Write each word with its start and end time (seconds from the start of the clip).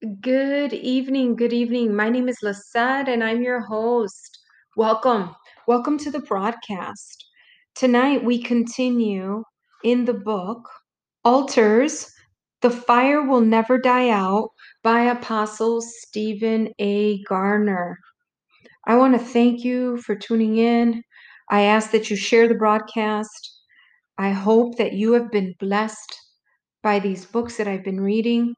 Good 0.00 0.74
evening. 0.74 1.34
Good 1.34 1.52
evening. 1.52 1.92
My 1.92 2.08
name 2.08 2.28
is 2.28 2.38
Lisette 2.40 3.08
and 3.08 3.24
I'm 3.24 3.42
your 3.42 3.58
host. 3.58 4.38
Welcome. 4.76 5.34
Welcome 5.66 5.98
to 5.98 6.10
the 6.12 6.20
broadcast. 6.20 7.26
Tonight 7.74 8.22
we 8.22 8.40
continue 8.40 9.42
in 9.82 10.04
the 10.04 10.14
book 10.14 10.68
Altars 11.24 12.08
The 12.60 12.70
Fire 12.70 13.26
Will 13.26 13.40
Never 13.40 13.76
Die 13.76 14.10
Out 14.10 14.50
by 14.84 15.00
Apostle 15.00 15.80
Stephen 15.82 16.68
A. 16.78 17.20
Garner. 17.24 17.98
I 18.86 18.94
want 18.94 19.18
to 19.18 19.26
thank 19.26 19.64
you 19.64 19.96
for 20.02 20.14
tuning 20.14 20.58
in. 20.58 21.02
I 21.50 21.62
ask 21.62 21.90
that 21.90 22.08
you 22.08 22.14
share 22.14 22.46
the 22.46 22.54
broadcast. 22.54 23.62
I 24.16 24.30
hope 24.30 24.78
that 24.78 24.92
you 24.92 25.14
have 25.14 25.32
been 25.32 25.56
blessed 25.58 26.16
by 26.84 27.00
these 27.00 27.26
books 27.26 27.56
that 27.56 27.66
I've 27.66 27.82
been 27.82 28.00
reading. 28.00 28.54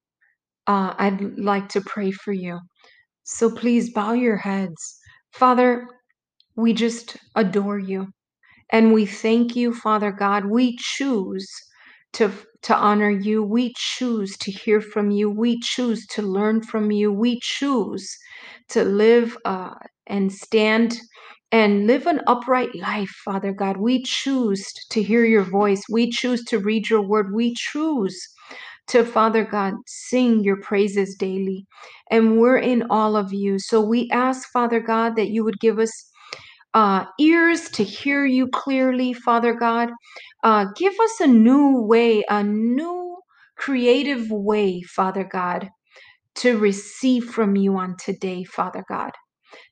uh, 0.67 0.93
I'd 0.97 1.37
like 1.37 1.69
to 1.69 1.81
pray 1.81 2.11
for 2.11 2.33
you. 2.33 2.59
So 3.23 3.51
please 3.53 3.93
bow 3.93 4.13
your 4.13 4.37
heads. 4.37 4.99
Father, 5.33 5.87
we 6.57 6.73
just 6.73 7.17
adore 7.35 7.79
you. 7.79 8.09
And 8.71 8.93
we 8.93 9.05
thank 9.05 9.55
you, 9.55 9.73
Father 9.73 10.11
God. 10.11 10.45
We 10.45 10.77
choose 10.77 11.47
to, 12.13 12.31
to 12.63 12.75
honor 12.75 13.09
you. 13.09 13.43
We 13.43 13.73
choose 13.77 14.37
to 14.39 14.51
hear 14.51 14.81
from 14.81 15.11
you. 15.11 15.29
We 15.29 15.59
choose 15.61 16.05
to 16.07 16.21
learn 16.21 16.63
from 16.63 16.91
you. 16.91 17.11
We 17.11 17.39
choose 17.41 18.09
to 18.69 18.83
live 18.83 19.37
uh, 19.45 19.75
and 20.07 20.33
stand 20.33 20.99
and 21.51 21.87
live 21.87 22.07
an 22.07 22.21
upright 22.27 22.75
life, 22.75 23.11
Father 23.23 23.53
God. 23.53 23.77
We 23.77 24.03
choose 24.03 24.65
to 24.91 25.01
hear 25.01 25.23
your 25.23 25.43
voice. 25.43 25.81
We 25.89 26.11
choose 26.11 26.43
to 26.45 26.59
read 26.59 26.89
your 26.89 27.01
word. 27.01 27.33
We 27.33 27.53
choose 27.55 28.19
to, 28.87 29.05
Father 29.05 29.45
God, 29.45 29.75
sing 29.85 30.43
your 30.43 30.57
praises 30.57 31.15
daily. 31.15 31.65
And 32.11 32.39
we're 32.39 32.57
in 32.57 32.83
all 32.89 33.15
of 33.15 33.33
you. 33.33 33.59
So 33.59 33.81
we 33.81 34.09
ask, 34.11 34.49
Father 34.51 34.81
God, 34.81 35.15
that 35.15 35.29
you 35.29 35.45
would 35.45 35.59
give 35.59 35.79
us 35.79 35.91
uh, 36.77 37.03
ears 37.19 37.71
to 37.71 37.83
hear 37.83 38.23
you 38.23 38.47
clearly, 38.49 39.11
Father 39.11 39.55
God. 39.55 39.89
Uh, 40.43 40.67
give 40.75 40.93
us 41.01 41.19
a 41.19 41.25
new 41.25 41.81
way, 41.81 42.23
a 42.29 42.43
new 42.43 43.17
creative 43.57 44.29
way, 44.29 44.83
Father 44.83 45.23
God, 45.23 45.71
to 46.35 46.59
receive 46.59 47.25
from 47.25 47.55
you 47.55 47.75
on 47.77 47.97
today, 47.97 48.43
Father 48.43 48.83
God. 48.87 49.09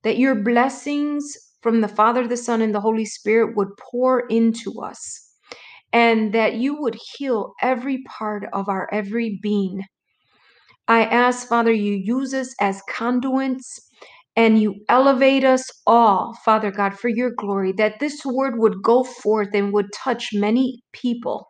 That 0.03 0.17
your 0.17 0.33
blessings 0.33 1.37
from 1.61 1.81
the 1.81 1.87
Father, 1.87 2.27
the 2.27 2.37
Son, 2.37 2.63
and 2.63 2.73
the 2.73 2.81
Holy 2.81 3.05
Spirit 3.05 3.55
would 3.55 3.69
pour 3.77 4.21
into 4.29 4.81
us. 4.81 5.29
And 5.93 6.33
that 6.33 6.55
you 6.55 6.81
would 6.81 6.97
heal 7.15 7.53
every 7.61 8.01
part 8.07 8.45
of 8.51 8.67
our 8.67 8.89
every 8.91 9.37
being. 9.43 9.83
I 10.87 11.03
ask, 11.05 11.47
Father, 11.47 11.71
you 11.71 11.93
use 11.93 12.33
us 12.33 12.55
as 12.59 12.81
conduits 12.89 13.79
and 14.35 14.61
you 14.61 14.75
elevate 14.89 15.43
us 15.43 15.63
all, 15.87 16.37
Father 16.43 16.71
God, 16.71 16.97
for 16.97 17.07
your 17.07 17.31
glory, 17.31 17.71
that 17.73 17.99
this 17.99 18.25
word 18.25 18.59
would 18.59 18.81
go 18.83 19.03
forth 19.03 19.49
and 19.53 19.73
would 19.73 19.91
touch 19.93 20.29
many 20.33 20.83
people 20.91 21.47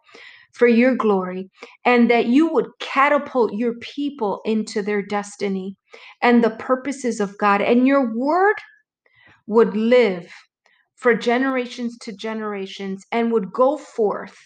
for 0.53 0.67
your 0.67 0.95
glory, 0.95 1.49
and 1.83 2.09
that 2.09 2.27
you 2.27 2.47
would 2.47 2.67
catapult 2.79 3.53
your 3.53 3.73
people 3.81 4.41
into 4.45 4.81
their 4.81 5.01
destiny 5.01 5.75
and 6.21 6.43
the 6.43 6.51
purposes 6.51 7.19
of 7.19 7.37
God, 7.37 7.61
and 7.61 7.85
your 7.87 8.15
word 8.15 8.55
would 9.47 9.75
live 9.75 10.31
for 10.95 11.13
generations 11.13 11.97
to 11.99 12.15
generations 12.15 13.03
and 13.11 13.31
would 13.31 13.51
go 13.51 13.77
forth, 13.77 14.37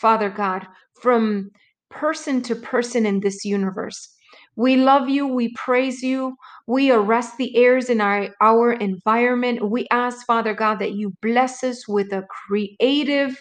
Father 0.00 0.28
God, 0.30 0.66
from 1.00 1.50
person 1.90 2.42
to 2.42 2.56
person 2.56 3.06
in 3.06 3.20
this 3.20 3.44
universe. 3.44 4.12
We 4.56 4.76
love 4.76 5.08
you. 5.08 5.26
We 5.26 5.52
praise 5.54 6.02
you. 6.02 6.36
We 6.66 6.90
arrest 6.92 7.38
the 7.38 7.56
airs 7.56 7.90
in 7.90 8.00
our, 8.00 8.28
our 8.40 8.72
environment. 8.72 9.70
We 9.70 9.86
ask, 9.90 10.26
Father 10.26 10.54
God, 10.54 10.78
that 10.80 10.92
you 10.94 11.14
bless 11.22 11.64
us 11.64 11.88
with 11.88 12.12
a 12.12 12.24
creative 12.48 13.40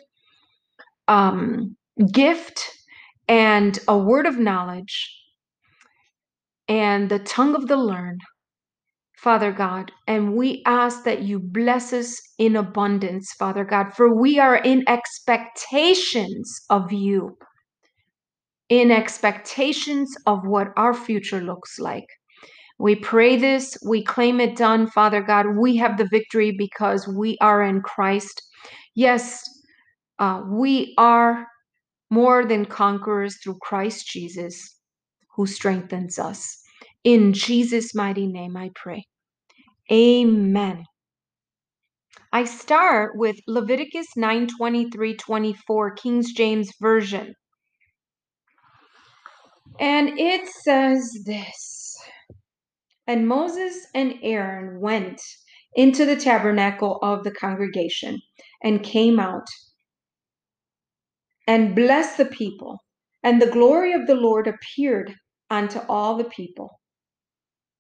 um, 1.08 1.76
gift 2.14 2.70
and 3.28 3.80
a 3.88 3.98
word 3.98 4.26
of 4.28 4.40
knowledge 4.40 5.14
and 6.68 7.10
the 7.10 7.20
tongue 7.20 7.56
of 7.56 7.68
the 7.68 7.78
learned. 7.78 8.22
Father 9.18 9.52
God, 9.52 9.92
and 10.08 10.36
we 10.36 10.64
ask 10.66 11.04
that 11.04 11.22
you 11.24 11.40
bless 11.40 11.94
us 11.94 12.20
in 12.40 12.56
abundance, 12.56 13.32
Father 13.38 13.64
God, 13.64 13.94
for 13.96 14.20
we 14.20 14.40
are 14.40 14.58
in 14.58 14.84
expectations 14.88 16.62
of 16.72 16.92
you, 16.92 17.38
in 18.72 18.90
expectations 18.90 20.16
of 20.26 20.48
what 20.48 20.70
our 20.78 20.94
future 20.94 21.42
looks 21.42 21.78
like. 21.78 22.08
We 22.80 22.96
pray 22.96 23.36
this, 23.36 23.78
we 23.86 24.02
claim 24.02 24.40
it 24.40 24.56
done, 24.56 24.88
Father 24.88 25.22
God. 25.22 25.58
We 25.60 25.76
have 25.76 25.98
the 25.98 26.08
victory 26.10 26.56
because 26.58 27.06
we 27.06 27.38
are 27.42 27.62
in 27.62 27.82
Christ. 27.82 28.42
Yes, 28.96 29.44
uh, 30.20 30.42
we 30.48 30.96
are 30.98 31.46
more 32.10 32.46
than 32.46 32.64
conquerors 32.66 33.38
through 33.44 33.58
Christ 33.62 34.08
Jesus, 34.08 34.78
who 35.36 35.46
strengthens 35.46 36.18
us. 36.18 36.58
In 37.04 37.34
Jesus' 37.34 37.94
mighty 37.94 38.26
name, 38.26 38.56
I 38.56 38.72
pray. 38.74 39.04
Amen. 39.92 40.86
I 42.32 42.46
start 42.46 43.12
with 43.16 43.36
Leviticus 43.48 44.08
9 44.16 44.48
23 44.48 45.18
24, 45.18 45.92
King 45.92 46.24
James 46.34 46.72
Version. 46.80 47.34
And 49.80 50.20
it 50.20 50.48
says 50.48 51.24
this 51.26 51.98
And 53.08 53.28
Moses 53.28 53.88
and 53.94 54.16
Aaron 54.22 54.80
went 54.80 55.22
into 55.76 56.06
the 56.06 56.16
tabernacle 56.16 57.00
of 57.02 57.24
the 57.24 57.32
congregation 57.32 58.20
and 58.64 58.84
came 58.84 59.20
out 59.20 59.48
and 61.48 61.76
blessed 61.76 62.18
the 62.18 62.26
people. 62.26 62.84
And 63.24 63.42
the 63.42 63.52
glory 63.52 63.94
of 63.94 64.08
the 64.08 64.16
Lord 64.16 64.48
appeared 64.48 65.16
unto 65.50 65.80
all 65.88 66.18
the 66.18 66.26
people. 66.26 66.80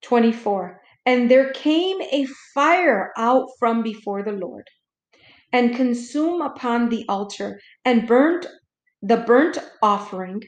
24. 0.03 0.81
And 1.05 1.31
there 1.31 1.51
came 1.51 2.01
a 2.01 2.27
fire 2.53 3.11
out 3.17 3.47
from 3.59 3.81
before 3.81 4.23
the 4.23 4.33
Lord 4.33 4.67
and 5.51 5.75
consumed 5.75 6.43
upon 6.43 6.89
the 6.89 7.05
altar 7.09 7.59
and 7.85 8.07
burnt 8.07 8.45
the 9.01 9.17
burnt 9.17 9.57
offering 9.81 10.41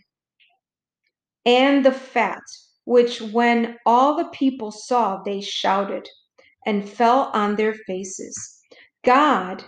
and 1.45 1.85
the 1.85 1.91
fat, 1.91 2.41
which 2.85 3.21
when 3.21 3.77
all 3.85 4.15
the 4.15 4.29
people 4.29 4.71
saw, 4.71 5.21
they 5.23 5.41
shouted 5.41 6.07
and 6.65 6.87
fell 6.89 7.31
on 7.33 7.55
their 7.55 7.73
faces. 7.73 8.61
God 9.03 9.63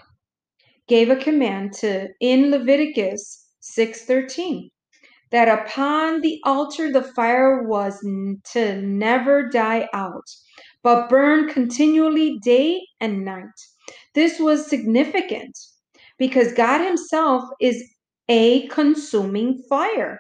gave 0.88 1.10
a 1.10 1.16
command 1.16 1.74
to 1.74 2.10
in 2.22 2.52
Leviticus 2.52 3.46
6:13 3.62 4.70
that 5.32 5.48
upon 5.50 6.22
the 6.22 6.40
altar 6.46 6.92
the 6.92 7.04
fire 7.04 7.64
was 7.64 8.00
to 8.54 8.82
never 8.82 9.50
die 9.50 9.90
out, 9.94 10.24
but 10.84 11.10
burn 11.10 11.50
continually 11.50 12.38
day 12.44 12.82
and 13.02 13.26
night. 13.26 13.60
This 14.14 14.40
was 14.40 14.70
significant 14.70 15.58
because 16.18 16.54
God 16.54 16.86
Himself 16.86 17.44
is 17.60 17.84
a 18.30 18.68
consuming 18.68 19.62
fire 19.70 20.20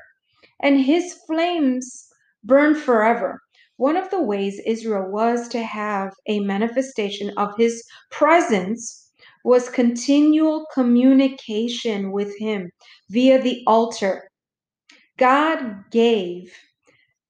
and 0.62 0.82
His 0.82 1.14
flames 1.28 2.08
burn 2.44 2.76
forever. 2.76 3.42
One 3.78 3.98
of 3.98 4.10
the 4.10 4.22
ways 4.22 4.62
Israel 4.66 5.12
was 5.12 5.48
to 5.50 5.64
have 5.64 6.14
a 6.28 6.40
manifestation 6.40 7.32
of 7.38 7.58
His 7.58 7.84
presence 8.12 9.06
was 9.46 9.70
continual 9.70 10.66
communication 10.74 12.12
with 12.12 12.36
him 12.40 12.72
via 13.12 13.40
the 13.42 13.62
altar. 13.68 14.28
God 15.18 15.86
gave 15.92 16.52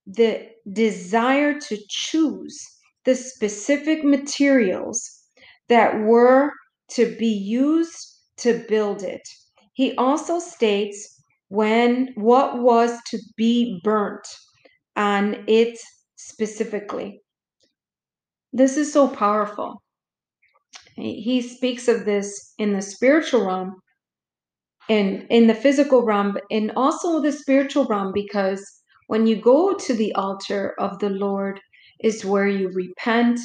the 0.08 0.48
desire 0.72 1.60
to 1.60 1.78
choose 1.90 2.58
the 3.04 3.16
specific 3.16 4.04
materials 4.04 5.24
that 5.68 6.00
were 6.00 6.52
to 6.92 7.16
be 7.18 7.28
used 7.28 8.22
to 8.38 8.64
build 8.70 9.04
it. 9.04 9.28
He 9.74 9.94
also 9.98 10.40
states 10.40 11.15
when 11.50 12.10
what 12.16 12.60
was 12.62 13.00
to 13.08 13.20
be 13.38 13.80
burnt 13.84 14.28
and 14.96 15.44
it 15.48 15.78
specifically. 16.16 17.22
This 18.54 18.78
is 18.78 18.92
so 18.92 19.08
powerful. 19.08 19.82
He 20.96 21.42
speaks 21.42 21.88
of 21.88 22.06
this 22.06 22.54
in 22.58 22.74
the 22.74 22.82
spiritual 22.82 23.46
realm 23.46 23.76
and 24.88 25.26
in 25.30 25.48
the 25.48 25.54
physical 25.54 26.04
realm 26.04 26.38
and 26.52 26.72
also 26.76 27.22
the 27.22 27.32
spiritual 27.32 27.86
realm 27.86 28.12
because 28.14 28.64
when 29.08 29.28
you 29.28 29.36
go 29.36 29.74
to 29.76 29.94
the 29.94 30.14
altar 30.16 30.74
of 30.80 31.00
the 31.00 31.10
Lord 31.10 31.60
is 32.02 32.26
where 32.26 32.48
you 32.48 32.70
repent, 32.70 33.40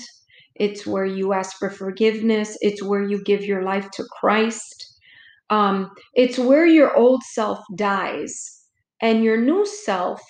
it's 0.54 0.86
where 0.86 1.04
you 1.04 1.32
ask 1.32 1.56
for 1.58 1.70
forgiveness, 1.70 2.56
it's 2.60 2.82
where 2.82 3.02
you 3.02 3.22
give 3.24 3.44
your 3.44 3.62
life 3.62 3.90
to 3.92 4.04
Christ. 4.20 4.89
Um, 5.50 5.90
it's 6.14 6.38
where 6.38 6.66
your 6.66 6.96
old 6.96 7.22
self 7.24 7.60
dies 7.76 8.34
and 9.02 9.24
your 9.24 9.36
new 9.38 9.66
self 9.66 10.20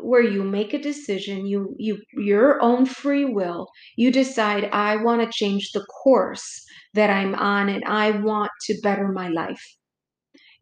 where 0.00 0.22
you 0.22 0.44
make 0.44 0.74
a 0.74 0.78
decision 0.78 1.46
you 1.46 1.74
you 1.78 1.98
your 2.14 2.62
own 2.62 2.86
free 2.86 3.24
will 3.24 3.66
you 3.96 4.10
decide 4.12 4.68
i 4.72 4.96
want 4.96 5.22
to 5.22 5.38
change 5.38 5.72
the 5.72 5.84
course 6.04 6.64
that 6.94 7.10
i'm 7.10 7.34
on 7.36 7.68
and 7.70 7.84
i 7.86 8.10
want 8.10 8.50
to 8.62 8.78
better 8.82 9.08
my 9.08 9.28
life. 9.28 9.62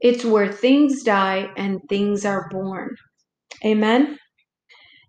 It's 0.00 0.24
where 0.24 0.52
things 0.52 1.02
die 1.02 1.50
and 1.56 1.80
things 1.88 2.24
are 2.26 2.48
born. 2.50 2.96
Amen? 3.64 4.18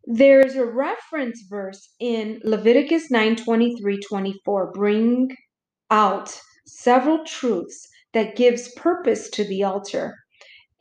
There's 0.06 0.56
a 0.56 0.66
reference 0.66 1.44
verse 1.50 1.90
in 2.00 2.42
leviticus 2.44 3.12
9 3.12 3.36
23 3.38 4.00
24 4.02 4.72
bring 4.74 5.30
out 5.92 6.40
several 6.68 7.26
truths 7.26 7.88
that 8.16 8.36
gives 8.36 8.74
purpose 8.74 9.30
to 9.30 9.44
the 9.44 9.64
altar 9.64 10.16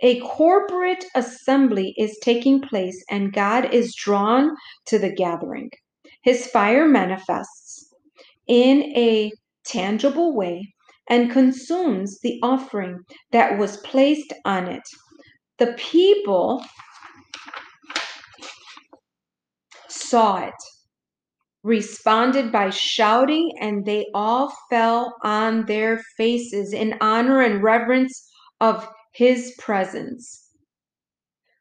a 0.01 0.21
corporate 0.21 1.05
assembly 1.15 1.95
is 1.97 2.19
taking 2.21 2.61
place 2.61 3.03
and 3.11 3.33
God 3.33 3.73
is 3.73 3.95
drawn 3.95 4.51
to 4.87 4.99
the 4.99 5.13
gathering. 5.13 5.71
His 6.23 6.47
fire 6.47 6.87
manifests 6.87 7.93
in 8.47 8.83
a 8.97 9.33
tangible 9.65 10.35
way 10.35 10.75
and 11.09 11.31
consumes 11.31 12.19
the 12.21 12.39
offering 12.43 13.01
that 13.31 13.59
was 13.59 13.79
placed 13.79 14.33
on 14.45 14.67
it. 14.69 14.83
The 15.59 15.75
people 15.79 16.65
saw 19.89 20.45
it, 20.45 20.55
responded 21.65 22.53
by 22.53 22.71
shouting, 22.71 23.51
and 23.61 23.85
they 23.85 24.07
all 24.15 24.55
fell 24.71 25.17
on 25.23 25.65
their 25.65 25.99
faces 26.17 26.73
in 26.73 26.97
honor 27.01 27.41
and 27.41 27.63
reverence 27.63 28.31
of 28.61 28.87
his 29.15 29.55
presence. 29.59 30.51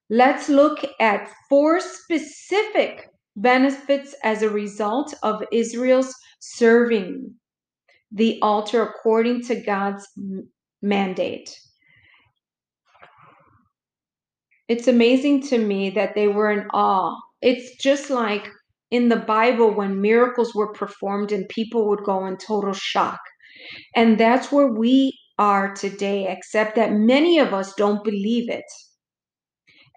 Let's 0.09 0.49
look 0.49 0.85
at 0.99 1.31
four 1.49 1.79
specific 1.79 3.09
benefits 3.37 4.13
as 4.23 4.41
a 4.41 4.49
result 4.49 5.13
of 5.23 5.43
Israel's 5.51 6.13
serving 6.39 7.33
the 8.11 8.39
altar 8.41 8.83
according 8.83 9.41
to 9.43 9.55
God's 9.55 10.05
mandate. 10.81 11.57
It's 14.67 14.87
amazing 14.87 15.43
to 15.47 15.57
me 15.57 15.89
that 15.91 16.13
they 16.13 16.27
were 16.27 16.51
in 16.51 16.67
awe. 16.73 17.15
It's 17.41 17.81
just 17.81 18.09
like 18.09 18.49
in 18.93 19.09
the 19.09 19.17
Bible 19.17 19.73
when 19.73 20.01
miracles 20.01 20.53
were 20.53 20.71
performed 20.71 21.31
and 21.31 21.49
people 21.49 21.89
would 21.89 22.03
go 22.03 22.27
in 22.27 22.37
total 22.37 22.73
shock. 22.73 23.19
And 23.95 24.19
that's 24.19 24.51
where 24.51 24.67
we 24.67 25.17
are 25.39 25.73
today, 25.73 26.27
except 26.31 26.75
that 26.75 26.93
many 26.93 27.39
of 27.39 27.55
us 27.55 27.73
don't 27.73 28.03
believe 28.03 28.51
it. 28.51 28.71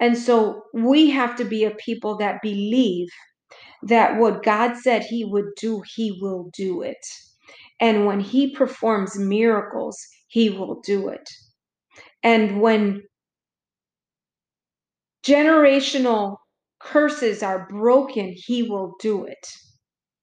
And 0.01 0.17
so 0.17 0.63
we 0.73 1.11
have 1.11 1.37
to 1.37 1.45
be 1.45 1.65
a 1.65 1.73
people 1.73 2.17
that 2.17 2.41
believe 2.41 3.09
that 3.83 4.19
what 4.19 4.43
God 4.43 4.79
said 4.79 5.03
He 5.03 5.27
would 5.27 5.51
do, 5.61 5.83
He 5.95 6.19
will 6.23 6.49
do 6.57 6.81
it. 6.81 7.05
And 7.79 8.07
when 8.07 8.21
He 8.21 8.55
performs 8.55 9.19
miracles, 9.19 9.99
He 10.29 10.49
will 10.49 10.81
do 10.81 11.09
it. 11.09 11.29
And 12.23 12.63
when 12.63 13.03
generational 15.23 16.39
curses 16.87 17.43
are 17.43 17.69
broken, 17.69 18.33
He 18.35 18.63
will 18.63 18.95
do 19.01 19.25
it. 19.25 19.49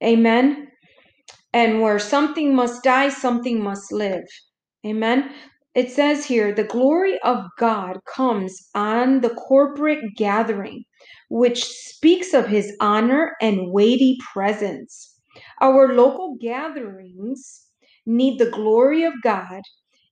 Amen. 0.04 0.70
And 1.54 1.82
where 1.82 2.00
something 2.00 2.56
must 2.56 2.84
die, 2.84 3.10
something 3.10 3.62
must 3.64 3.92
live. 3.92 4.26
Amen. 4.86 5.34
It 5.76 5.92
says 5.92 6.26
here, 6.26 6.54
the 6.54 6.66
glory 6.66 7.20
of 7.22 7.46
God 7.60 7.98
comes 8.08 8.70
on 8.76 9.22
the 9.22 9.32
corporate 9.32 10.04
gathering, 10.18 10.84
which 11.30 11.66
speaks 11.66 12.34
of 12.34 12.48
his 12.48 12.76
honor 12.80 13.36
and 13.42 13.72
weighty 13.72 14.18
presence. 14.34 15.16
Our 15.62 15.94
local 15.96 16.38
gatherings 16.40 17.68
need 18.06 18.40
the 18.40 18.52
glory 18.52 19.04
of 19.04 19.14
God 19.24 19.62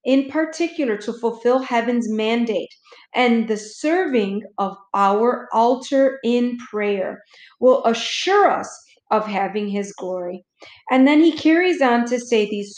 in 0.06 0.30
particular 0.30 0.98
to 0.98 1.14
fulfill 1.14 1.60
heaven's 1.60 2.10
mandate 2.10 2.74
and 3.14 3.48
the 3.48 3.58
serving 3.58 4.42
of 4.58 4.76
our 4.94 5.48
altar 5.54 6.20
in 6.24 6.58
prayer 6.58 7.22
will 7.60 7.86
assure 7.86 8.50
us 8.50 8.70
of 9.12 9.26
having 9.28 9.68
his 9.68 9.94
glory 9.94 10.44
and 10.92 11.08
then 11.08 11.22
he 11.22 11.32
carries 11.32 11.82
on 11.82 12.06
to 12.06 12.20
say 12.20 12.50
these 12.50 12.78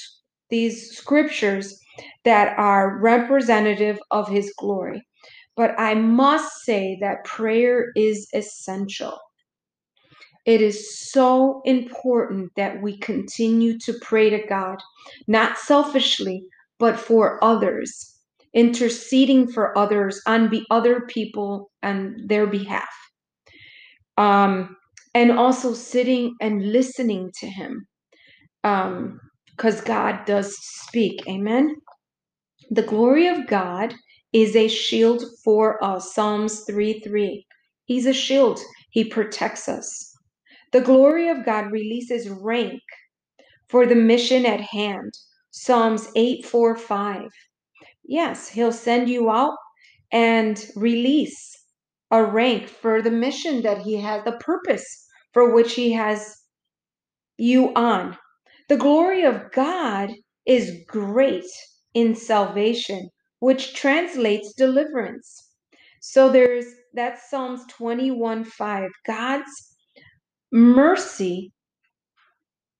these 0.50 0.92
scriptures 0.96 1.80
that 2.26 2.58
are 2.58 3.00
representative 3.00 4.00
of 4.12 4.28
his 4.28 4.54
glory. 4.58 5.06
But 5.56 5.80
I 5.80 5.96
must 5.96 6.64
say 6.64 6.98
that 7.02 7.26
prayer 7.26 7.92
is 7.96 8.28
essential. 8.34 9.18
It 10.46 10.62
is 10.62 11.00
so 11.12 11.62
important 11.66 12.52
that 12.56 12.82
we 12.82 12.98
continue 12.98 13.78
to 13.80 13.94
pray 14.02 14.30
to 14.30 14.46
God, 14.48 14.78
not 15.28 15.58
selfishly, 15.58 16.44
but 16.84 17.00
for 17.00 17.42
others, 17.42 18.14
interceding 18.54 19.50
for 19.50 19.78
others 19.78 20.22
on 20.28 20.50
be 20.50 20.66
other 20.70 21.00
people 21.08 21.72
and 21.82 22.20
their 22.28 22.46
behalf. 22.46 22.94
Um, 24.18 24.76
and 25.14 25.32
also 25.32 25.74
sitting 25.74 26.36
and 26.42 26.74
listening 26.74 27.32
to 27.40 27.48
Him, 27.48 27.88
because 28.64 29.80
um, 29.80 29.86
God 29.86 30.26
does 30.26 30.54
speak. 30.60 31.26
Amen. 31.26 31.74
The 32.70 32.84
glory 32.84 33.28
of 33.28 33.48
God 33.48 33.94
is 34.34 34.54
a 34.54 34.68
shield 34.68 35.24
for 35.42 35.82
us. 35.82 36.14
Psalms 36.14 36.66
3 36.66 37.00
3. 37.00 37.46
He's 37.86 38.06
a 38.06 38.14
shield, 38.14 38.60
He 38.90 39.06
protects 39.06 39.70
us. 39.70 39.88
The 40.74 40.82
glory 40.82 41.30
of 41.30 41.46
God 41.46 41.72
releases 41.72 42.28
rank 42.28 42.82
for 43.70 43.86
the 43.86 43.96
mission 43.96 44.46
at 44.46 44.60
hand. 44.60 45.14
Psalms 45.56 46.10
8 46.16 46.44
4 46.48 46.76
5. 46.76 47.30
Yes, 48.04 48.50
He'll 48.50 48.72
send 48.72 49.08
you 49.08 49.30
out 49.30 49.56
and 50.12 50.66
release 50.76 51.56
a 52.10 52.24
rank 52.26 52.68
for 52.68 53.04
the 53.04 53.12
mission 53.12 53.62
that 53.62 53.78
He 53.78 54.02
has, 54.02 54.24
the 54.24 54.38
purpose 54.40 54.84
for 55.32 55.54
which 55.54 55.76
He 55.76 55.92
has 55.94 56.36
you 57.38 57.72
on. 57.76 58.18
The 58.68 58.78
glory 58.78 59.24
of 59.24 59.52
God 59.52 60.10
is 60.48 60.72
great 60.88 61.46
in 61.94 62.16
salvation, 62.16 63.10
which 63.40 63.76
translates 63.76 64.54
deliverance. 64.54 65.52
So 66.02 66.32
there's 66.32 66.66
that's 66.96 67.30
Psalms 67.30 67.62
21 67.70 68.44
5. 68.44 68.90
God's 69.06 69.76
mercy, 70.52 71.52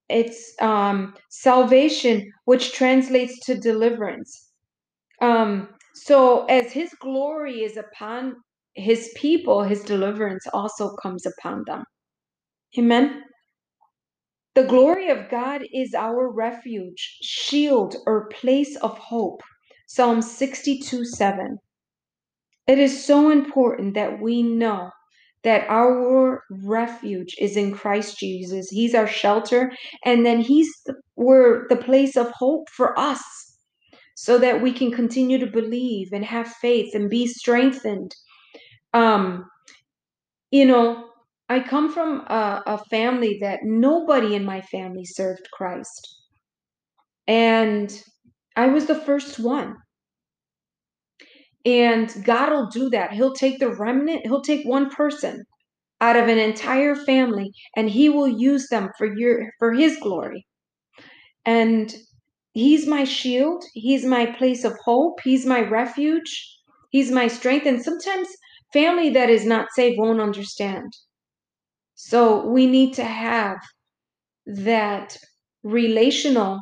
it's 0.08 0.54
um, 0.60 1.14
salvation, 1.30 2.32
which 2.44 2.72
translates 2.72 3.38
to 3.46 3.54
deliverance. 3.56 4.50
Um, 5.20 5.68
so 5.94 6.44
as 6.46 6.72
his 6.72 6.92
glory 7.00 7.62
is 7.62 7.76
upon 7.76 8.36
his 8.74 9.10
people, 9.16 9.62
his 9.62 9.82
deliverance 9.82 10.46
also 10.52 10.96
comes 10.96 11.26
upon 11.26 11.64
them. 11.66 11.84
Amen. 12.78 13.22
The 14.54 14.64
glory 14.64 15.10
of 15.10 15.30
God 15.30 15.62
is 15.72 15.94
our 15.94 16.30
refuge, 16.30 17.18
shield, 17.22 17.96
or 18.06 18.28
place 18.28 18.76
of 18.76 18.98
hope. 18.98 19.42
Psalm 19.86 20.22
62 20.22 21.04
7. 21.04 21.58
It 22.66 22.78
is 22.78 23.04
so 23.04 23.30
important 23.30 23.94
that 23.94 24.20
we 24.20 24.42
know 24.42 24.90
that 25.44 25.66
our 25.68 26.42
refuge 26.50 27.34
is 27.38 27.56
in 27.56 27.72
Christ 27.72 28.18
Jesus. 28.18 28.68
He's 28.70 28.94
our 28.94 29.06
shelter, 29.06 29.72
and 30.04 30.24
then 30.24 30.40
He's 30.40 30.68
the, 30.86 30.94
we're 31.16 31.68
the 31.68 31.76
place 31.76 32.16
of 32.16 32.30
hope 32.32 32.68
for 32.70 32.98
us 32.98 33.22
so 34.16 34.38
that 34.38 34.62
we 34.62 34.72
can 34.72 34.90
continue 34.90 35.38
to 35.38 35.46
believe 35.46 36.12
and 36.12 36.24
have 36.24 36.48
faith 36.48 36.94
and 36.94 37.10
be 37.10 37.26
strengthened. 37.26 38.14
Um, 38.92 39.44
you 40.50 40.64
know, 40.64 41.10
I 41.48 41.60
come 41.60 41.92
from 41.92 42.20
a, 42.20 42.62
a 42.66 42.78
family 42.90 43.38
that 43.42 43.60
nobody 43.64 44.34
in 44.34 44.44
my 44.44 44.60
family 44.62 45.04
served 45.04 45.48
Christ. 45.52 46.22
And 47.26 47.92
I 48.56 48.68
was 48.68 48.86
the 48.86 48.94
first 48.94 49.38
one. 49.38 49.76
And 51.64 52.12
God 52.24 52.50
will 52.52 52.66
do 52.66 52.90
that. 52.90 53.12
He'll 53.12 53.32
take 53.32 53.58
the 53.58 53.74
remnant, 53.74 54.22
He'll 54.24 54.42
take 54.42 54.66
one 54.66 54.90
person 54.90 55.44
out 56.00 56.16
of 56.16 56.28
an 56.28 56.38
entire 56.38 56.94
family 56.94 57.52
and 57.76 57.88
He 57.88 58.08
will 58.08 58.28
use 58.28 58.68
them 58.68 58.90
for 58.98 59.06
your 59.06 59.50
for 59.58 59.72
His 59.72 59.96
glory. 60.00 60.46
And 61.46 61.94
He's 62.52 62.86
my 62.86 63.04
shield, 63.04 63.64
He's 63.74 64.04
my 64.04 64.26
place 64.26 64.64
of 64.64 64.76
hope, 64.84 65.20
He's 65.24 65.46
my 65.46 65.60
refuge, 65.60 66.58
He's 66.90 67.10
my 67.10 67.28
strength. 67.28 67.66
And 67.66 67.82
sometimes 67.82 68.28
family 68.72 69.10
that 69.10 69.30
is 69.30 69.46
not 69.46 69.68
saved 69.74 69.98
won't 69.98 70.20
understand. 70.20 70.92
So 71.94 72.46
we 72.46 72.66
need 72.66 72.94
to 72.94 73.04
have 73.04 73.58
that 74.46 75.16
relational, 75.62 76.60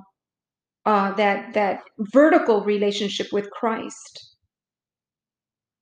uh, 0.87 1.13
that 1.15 1.55
that 1.55 1.81
vertical 2.13 2.63
relationship 2.65 3.29
with 3.33 3.51
Christ. 3.51 4.32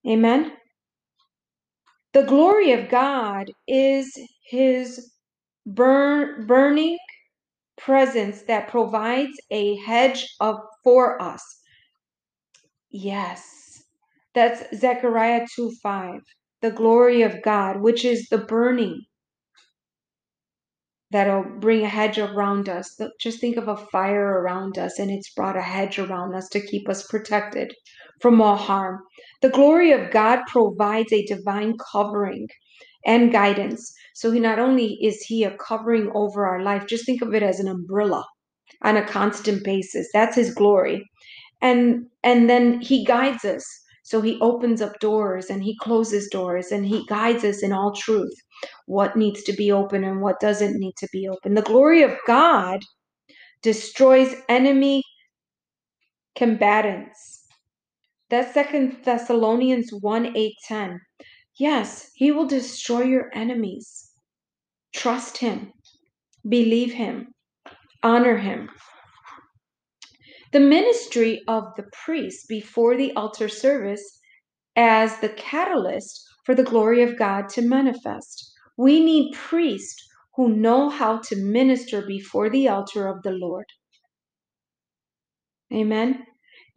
Amen. 0.06 0.52
The 2.12 2.22
glory 2.24 2.72
of 2.72 2.88
God 2.88 3.50
is 3.68 4.10
His 4.50 5.12
burn, 5.66 6.46
burning 6.46 6.98
presence 7.78 8.42
that 8.42 8.68
provides 8.68 9.32
a 9.50 9.76
hedge 9.78 10.26
of 10.40 10.56
for 10.84 11.20
us. 11.22 11.42
Yes, 12.90 13.82
that's 14.34 14.64
Zechariah 14.78 15.46
2 15.56 15.72
5. 15.82 16.20
The 16.62 16.70
glory 16.70 17.22
of 17.22 17.42
God, 17.42 17.80
which 17.80 18.04
is 18.04 18.28
the 18.30 18.38
burning 18.38 19.02
that'll 21.12 21.44
bring 21.58 21.82
a 21.82 21.88
hedge 21.88 22.18
around 22.18 22.68
us. 22.68 23.00
Just 23.20 23.40
think 23.40 23.56
of 23.56 23.68
a 23.68 23.76
fire 23.76 24.40
around 24.40 24.78
us, 24.78 24.98
and 24.98 25.10
it's 25.10 25.32
brought 25.32 25.56
a 25.56 25.62
hedge 25.62 25.98
around 25.98 26.34
us 26.34 26.48
to 26.50 26.60
keep 26.66 26.88
us 26.88 27.06
protected 27.08 27.74
from 28.20 28.40
all 28.40 28.56
harm. 28.56 29.00
The 29.42 29.50
glory 29.50 29.92
of 29.92 30.10
God 30.10 30.40
provides 30.46 31.12
a 31.12 31.24
divine 31.26 31.76
covering 31.92 32.48
and 33.06 33.32
guidance. 33.32 33.92
So 34.14 34.30
he 34.30 34.40
not 34.40 34.58
only 34.58 34.98
is 35.02 35.22
he 35.22 35.44
a 35.44 35.56
covering 35.56 36.10
over 36.14 36.46
our 36.46 36.62
life, 36.62 36.86
just 36.86 37.06
think 37.06 37.22
of 37.22 37.34
it 37.34 37.42
as 37.42 37.60
an 37.60 37.68
umbrella 37.68 38.24
on 38.82 38.96
a 38.96 39.06
constant 39.06 39.64
basis. 39.64 40.08
That's 40.12 40.36
his 40.36 40.54
glory. 40.54 41.08
And 41.62 42.06
and 42.22 42.48
then 42.48 42.80
he 42.80 43.04
guides 43.04 43.44
us. 43.44 43.64
So 44.10 44.20
he 44.20 44.40
opens 44.40 44.82
up 44.82 44.98
doors 44.98 45.50
and 45.50 45.62
he 45.62 45.76
closes 45.76 46.26
doors 46.30 46.72
and 46.72 46.84
he 46.84 47.06
guides 47.06 47.44
us 47.44 47.62
in 47.62 47.72
all 47.72 47.92
truth 47.92 48.34
what 48.86 49.14
needs 49.14 49.44
to 49.44 49.52
be 49.52 49.70
open 49.70 50.02
and 50.02 50.20
what 50.20 50.40
doesn't 50.40 50.80
need 50.80 50.96
to 50.96 51.06
be 51.12 51.28
open. 51.28 51.54
The 51.54 51.62
glory 51.62 52.02
of 52.02 52.18
God 52.26 52.80
destroys 53.62 54.34
enemy 54.48 55.04
combatants. 56.34 57.44
That's 58.30 58.52
Second 58.52 58.96
Thessalonians 59.04 59.90
1 59.92 60.36
8 60.36 60.54
10. 60.66 61.00
Yes, 61.60 62.10
he 62.16 62.32
will 62.32 62.46
destroy 62.46 63.02
your 63.02 63.30
enemies. 63.32 64.10
Trust 64.92 65.38
him, 65.38 65.72
believe 66.48 66.92
him, 66.92 67.28
honor 68.02 68.38
him. 68.38 68.70
The 70.52 70.60
ministry 70.60 71.42
of 71.48 71.64
the 71.76 71.84
priest 72.04 72.48
before 72.48 72.96
the 72.96 73.12
altar 73.14 73.48
service 73.48 74.20
as 74.76 75.20
the 75.20 75.30
catalyst 75.30 76.24
for 76.44 76.54
the 76.54 76.64
glory 76.64 77.02
of 77.02 77.18
God 77.18 77.48
to 77.50 77.62
manifest. 77.62 78.52
We 78.78 79.04
need 79.04 79.34
priests 79.34 80.08
who 80.36 80.48
know 80.50 80.88
how 80.88 81.18
to 81.18 81.36
minister 81.36 82.02
before 82.06 82.50
the 82.50 82.68
altar 82.68 83.08
of 83.08 83.22
the 83.22 83.32
Lord. 83.32 83.66
Amen. 85.72 86.24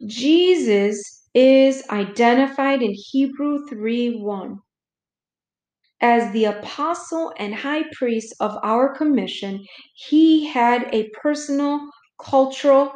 Jesus 0.06 1.28
is 1.34 1.84
identified 1.90 2.82
in 2.82 2.94
Hebrew 2.94 3.66
3 3.68 4.16
1 4.20 4.58
as 6.02 6.32
the 6.32 6.46
apostle 6.46 7.32
and 7.38 7.54
high 7.54 7.84
priest 7.92 8.34
of 8.40 8.58
our 8.62 8.96
commission. 8.96 9.64
He 9.96 10.46
had 10.46 10.88
a 10.94 11.10
personal 11.22 11.80
cultural 12.20 12.92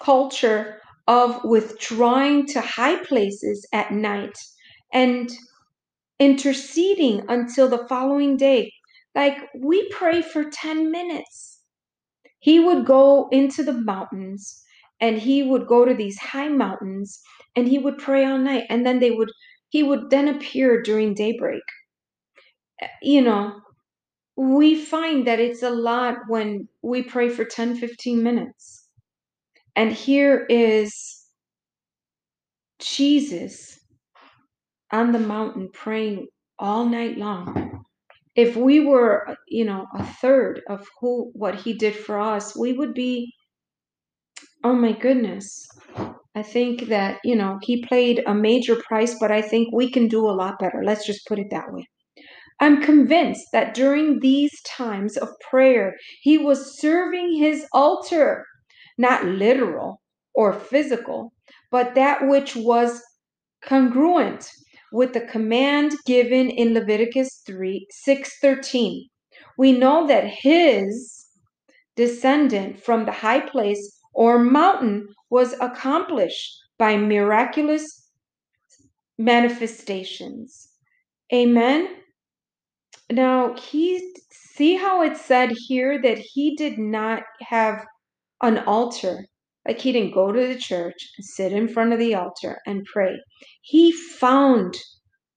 culture 0.00 0.80
of 1.08 1.44
withdrawing 1.44 2.46
to 2.46 2.60
high 2.60 2.96
places 3.04 3.66
at 3.72 3.92
night 3.92 4.36
and 4.92 5.30
interceding 6.18 7.22
until 7.28 7.68
the 7.68 7.86
following 7.88 8.36
day. 8.36 8.72
Like 9.14 9.38
we 9.58 9.88
pray 9.90 10.22
for 10.22 10.44
10 10.50 10.90
minutes. 10.90 11.60
He 12.40 12.60
would 12.60 12.86
go 12.86 13.28
into 13.30 13.62
the 13.64 13.72
mountains 13.72 14.62
and 15.00 15.18
he 15.18 15.42
would 15.42 15.66
go 15.66 15.84
to 15.84 15.94
these 15.94 16.18
high 16.18 16.48
mountains 16.48 17.20
and 17.56 17.68
he 17.68 17.78
would 17.78 17.98
pray 17.98 18.24
all 18.24 18.38
night 18.38 18.64
and 18.70 18.86
then 18.86 19.00
they 19.00 19.10
would 19.10 19.30
he 19.70 19.82
would 19.82 20.10
then 20.10 20.28
appear 20.28 20.80
during 20.82 21.14
daybreak 21.14 21.62
you 23.02 23.20
know 23.22 23.60
we 24.36 24.74
find 24.76 25.26
that 25.26 25.40
it's 25.40 25.62
a 25.62 25.70
lot 25.70 26.16
when 26.28 26.68
we 26.82 27.02
pray 27.02 27.28
for 27.28 27.44
10 27.44 27.76
15 27.76 28.22
minutes 28.22 28.85
and 29.76 29.92
here 29.92 30.46
is 30.48 30.92
jesus 32.80 33.78
on 34.92 35.12
the 35.12 35.18
mountain 35.18 35.68
praying 35.72 36.26
all 36.58 36.86
night 36.86 37.18
long. 37.18 37.84
If 38.34 38.56
we 38.56 38.80
were 38.80 39.36
you 39.48 39.64
know 39.64 39.86
a 39.94 40.04
third 40.04 40.62
of 40.68 40.86
who 41.00 41.30
what 41.34 41.54
he 41.56 41.74
did 41.74 41.94
for 41.94 42.18
us 42.18 42.56
we 42.56 42.72
would 42.72 42.94
be 42.94 43.32
oh 44.64 44.74
my 44.74 44.92
goodness. 44.92 45.66
I 46.34 46.42
think 46.42 46.88
that 46.88 47.18
you 47.24 47.36
know 47.36 47.58
he 47.62 47.84
played 47.84 48.22
a 48.26 48.34
major 48.34 48.76
price 48.88 49.16
but 49.18 49.32
i 49.32 49.40
think 49.40 49.68
we 49.72 49.90
can 49.90 50.08
do 50.08 50.28
a 50.28 50.38
lot 50.42 50.58
better. 50.58 50.82
Let's 50.84 51.06
just 51.06 51.26
put 51.26 51.38
it 51.38 51.48
that 51.50 51.72
way. 51.72 51.86
I'm 52.60 52.82
convinced 52.82 53.46
that 53.52 53.74
during 53.74 54.20
these 54.20 54.60
times 54.62 55.16
of 55.16 55.28
prayer 55.50 55.94
he 56.22 56.38
was 56.38 56.78
serving 56.80 57.34
his 57.36 57.66
altar 57.72 58.44
not 58.98 59.24
literal 59.24 60.00
or 60.34 60.52
physical 60.52 61.32
but 61.70 61.94
that 61.94 62.26
which 62.28 62.56
was 62.56 63.02
congruent 63.62 64.50
with 64.92 65.12
the 65.12 65.20
command 65.20 65.92
given 66.06 66.48
in 66.48 66.74
Leviticus 66.74 67.42
3 67.46 67.86
6:13. 67.90 69.10
We 69.58 69.72
know 69.72 70.06
that 70.06 70.26
his 70.26 71.26
descendant 71.96 72.82
from 72.82 73.04
the 73.04 73.12
high 73.12 73.40
place 73.40 73.98
or 74.14 74.38
mountain 74.38 75.08
was 75.30 75.54
accomplished 75.60 76.56
by 76.78 76.96
miraculous 76.96 78.10
manifestations. 79.18 80.68
Amen. 81.32 81.88
Now, 83.10 83.54
he 83.54 84.14
see 84.30 84.76
how 84.76 85.02
it 85.02 85.16
said 85.16 85.52
here 85.68 86.00
that 86.00 86.18
he 86.18 86.56
did 86.56 86.78
not 86.78 87.22
have 87.40 87.84
an 88.42 88.58
altar 88.58 89.26
like 89.66 89.80
he 89.80 89.92
didn't 89.92 90.14
go 90.14 90.32
to 90.32 90.46
the 90.46 90.58
church 90.58 90.96
and 91.16 91.24
sit 91.24 91.52
in 91.52 91.68
front 91.68 91.92
of 91.92 91.98
the 91.98 92.14
altar 92.14 92.60
and 92.66 92.84
pray. 92.84 93.16
He 93.62 93.92
found 93.92 94.76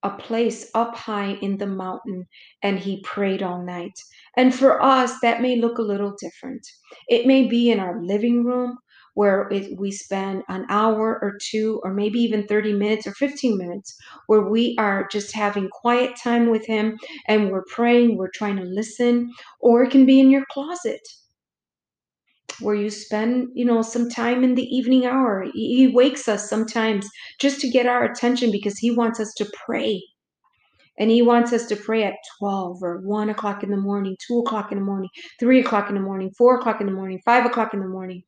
a 0.03 0.11
place 0.11 0.69
up 0.75 0.95
high 0.95 1.33
in 1.41 1.57
the 1.57 1.67
mountain 1.67 2.25
and 2.63 2.79
he 2.79 3.01
prayed 3.03 3.43
all 3.43 3.63
night. 3.63 3.93
And 4.37 4.53
for 4.55 4.81
us, 4.81 5.19
that 5.21 5.41
may 5.41 5.57
look 5.57 5.77
a 5.77 5.83
little 5.83 6.15
different. 6.19 6.65
It 7.09 7.25
may 7.25 7.47
be 7.47 7.71
in 7.71 7.79
our 7.79 8.01
living 8.01 8.45
room 8.45 8.77
where 9.15 9.49
it, 9.49 9.77
we 9.77 9.91
spend 9.91 10.43
an 10.47 10.65
hour 10.69 11.19
or 11.21 11.37
two, 11.41 11.81
or 11.83 11.93
maybe 11.93 12.19
even 12.19 12.47
30 12.47 12.73
minutes 12.73 13.05
or 13.05 13.13
15 13.15 13.57
minutes, 13.57 13.97
where 14.27 14.43
we 14.43 14.77
are 14.79 15.07
just 15.11 15.35
having 15.35 15.67
quiet 15.69 16.15
time 16.23 16.49
with 16.49 16.65
Him 16.65 16.97
and 17.27 17.51
we're 17.51 17.65
praying, 17.65 18.17
we're 18.17 18.31
trying 18.33 18.55
to 18.57 18.63
listen, 18.63 19.29
or 19.59 19.83
it 19.83 19.91
can 19.91 20.05
be 20.05 20.21
in 20.21 20.29
your 20.29 20.45
closet 20.51 21.01
where 22.61 22.75
you 22.75 22.89
spend, 22.89 23.49
you 23.53 23.65
know, 23.65 23.81
some 23.81 24.09
time 24.09 24.43
in 24.43 24.55
the 24.55 24.75
evening 24.75 25.05
hour. 25.05 25.45
He 25.53 25.87
wakes 25.87 26.27
us 26.27 26.49
sometimes 26.49 27.07
just 27.39 27.59
to 27.61 27.69
get 27.69 27.85
our 27.85 28.03
attention 28.03 28.51
because 28.51 28.77
he 28.77 28.91
wants 28.91 29.19
us 29.19 29.33
to 29.37 29.51
pray. 29.65 30.01
And 30.97 31.09
he 31.09 31.21
wants 31.21 31.53
us 31.53 31.65
to 31.67 31.77
pray 31.77 32.03
at 32.03 32.15
12 32.39 32.83
or 32.83 32.99
1 33.01 33.29
o'clock 33.29 33.63
in 33.63 33.71
the 33.71 33.77
morning, 33.77 34.17
2 34.27 34.39
o'clock 34.39 34.71
in 34.71 34.77
the 34.77 34.83
morning, 34.83 35.09
3 35.39 35.61
o'clock 35.61 35.87
in 35.87 35.95
the 35.95 36.01
morning, 36.01 36.29
4 36.37 36.59
o'clock 36.59 36.81
in 36.81 36.87
the 36.87 36.93
morning, 36.93 37.21
5 37.23 37.45
o'clock 37.45 37.73
in 37.73 37.79
the 37.79 37.87
morning. 37.87 38.21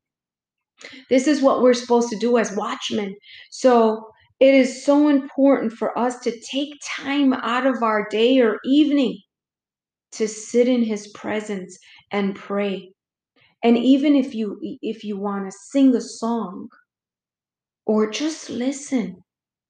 This 1.09 1.27
is 1.27 1.41
what 1.41 1.61
we're 1.61 1.73
supposed 1.73 2.09
to 2.09 2.17
do 2.17 2.37
as 2.37 2.55
watchmen. 2.55 3.15
So 3.51 4.07
it 4.39 4.55
is 4.55 4.83
so 4.85 5.09
important 5.09 5.73
for 5.73 5.97
us 5.99 6.19
to 6.21 6.39
take 6.49 6.73
time 6.83 7.33
out 7.33 7.67
of 7.67 7.83
our 7.83 8.07
day 8.09 8.39
or 8.39 8.57
evening 8.65 9.19
to 10.13 10.27
sit 10.27 10.67
in 10.67 10.83
his 10.83 11.07
presence 11.09 11.77
and 12.11 12.35
pray 12.35 12.91
And 13.63 13.77
even 13.77 14.15
if 14.15 14.35
you 14.35 14.59
if 14.81 15.03
you 15.03 15.17
want 15.19 15.45
to 15.51 15.57
sing 15.71 15.95
a 15.95 16.01
song 16.01 16.69
or 17.85 18.09
just 18.09 18.49
listen 18.49 19.23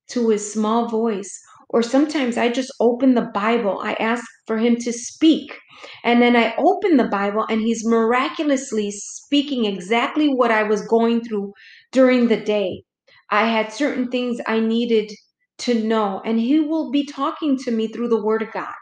to 0.09 0.29
his 0.29 0.53
small 0.53 0.87
voice 0.89 1.39
or 1.69 1.83
sometimes 1.83 2.37
I 2.37 2.49
just 2.49 2.71
open 2.79 3.15
the 3.15 3.29
Bible. 3.33 3.79
I 3.83 3.93
ask 3.93 4.23
for 4.47 4.57
him 4.57 4.77
to 4.77 4.93
speak. 4.93 5.57
And 6.03 6.21
then 6.21 6.35
I 6.35 6.55
open 6.57 6.97
the 6.97 7.07
Bible 7.09 7.45
and 7.49 7.61
he's 7.61 7.85
miraculously 7.85 8.91
speaking 8.91 9.65
exactly 9.65 10.29
what 10.29 10.51
I 10.51 10.63
was 10.63 10.87
going 10.87 11.23
through 11.23 11.53
during 11.91 12.27
the 12.27 12.37
day. 12.39 12.83
I 13.31 13.47
had 13.47 13.73
certain 13.73 14.09
things 14.11 14.39
I 14.47 14.59
needed 14.59 15.11
to 15.59 15.83
know 15.83 16.21
and 16.25 16.39
he 16.39 16.59
will 16.59 16.91
be 16.91 17.05
talking 17.05 17.57
to 17.59 17.71
me 17.71 17.87
through 17.87 18.09
the 18.09 18.23
word 18.23 18.41
of 18.43 18.51
God. 18.51 18.73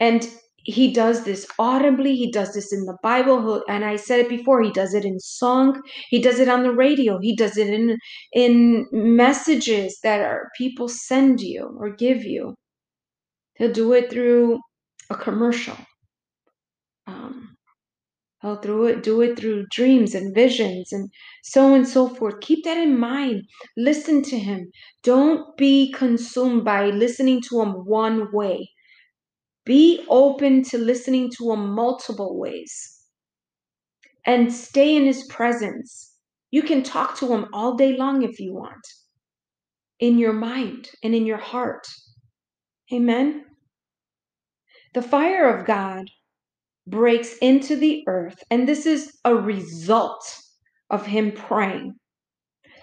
And 0.00 0.28
he 0.68 0.92
does 0.92 1.24
this 1.24 1.46
audibly 1.58 2.14
he 2.16 2.30
does 2.30 2.52
this 2.54 2.72
in 2.72 2.84
the 2.84 2.96
bible 3.02 3.62
and 3.68 3.84
i 3.84 3.96
said 3.96 4.20
it 4.20 4.28
before 4.28 4.62
he 4.62 4.70
does 4.72 4.94
it 4.94 5.04
in 5.04 5.18
song 5.20 5.80
he 6.10 6.20
does 6.20 6.40
it 6.40 6.48
on 6.48 6.62
the 6.62 6.72
radio 6.72 7.18
he 7.20 7.34
does 7.36 7.56
it 7.56 7.68
in 7.68 7.96
in 8.32 8.86
messages 8.92 9.98
that 10.02 10.20
are 10.20 10.50
people 10.56 10.88
send 10.88 11.40
you 11.40 11.76
or 11.80 11.90
give 11.90 12.24
you. 12.24 12.54
He'll 13.56 13.72
do 13.72 13.92
it 13.94 14.10
through 14.10 14.60
a 15.10 15.16
commercial. 15.16 15.76
Um, 17.06 17.56
he'll 18.42 18.60
do 18.60 18.86
it 18.86 19.02
do 19.02 19.20
it 19.22 19.38
through 19.38 19.66
dreams 19.72 20.14
and 20.14 20.34
visions 20.34 20.92
and 20.92 21.10
so 21.42 21.66
on 21.66 21.74
and 21.74 21.88
so 21.88 22.08
forth. 22.08 22.40
Keep 22.40 22.64
that 22.64 22.78
in 22.78 22.98
mind. 22.98 23.42
Listen 23.76 24.22
to 24.24 24.38
him. 24.38 24.70
Don't 25.02 25.56
be 25.56 25.92
consumed 25.92 26.64
by 26.64 26.86
listening 26.90 27.42
to 27.50 27.62
him 27.62 27.72
one 27.86 28.28
way 28.32 28.70
be 29.68 30.02
open 30.08 30.62
to 30.62 30.78
listening 30.78 31.30
to 31.36 31.52
him 31.52 31.74
multiple 31.74 32.38
ways 32.38 33.02
and 34.24 34.50
stay 34.50 34.96
in 34.96 35.04
his 35.04 35.24
presence. 35.26 36.14
You 36.50 36.62
can 36.62 36.82
talk 36.82 37.18
to 37.18 37.26
him 37.30 37.48
all 37.52 37.76
day 37.76 37.94
long 37.94 38.22
if 38.22 38.40
you 38.40 38.54
want, 38.54 38.80
in 40.00 40.16
your 40.16 40.32
mind 40.32 40.88
and 41.04 41.14
in 41.14 41.26
your 41.26 41.36
heart. 41.36 41.86
Amen. 42.90 43.44
The 44.94 45.02
fire 45.02 45.54
of 45.54 45.66
God 45.66 46.08
breaks 46.86 47.36
into 47.42 47.76
the 47.76 48.02
earth, 48.06 48.42
and 48.50 48.66
this 48.66 48.86
is 48.86 49.18
a 49.26 49.34
result 49.34 50.24
of 50.88 51.04
him 51.04 51.30
praying. 51.30 51.92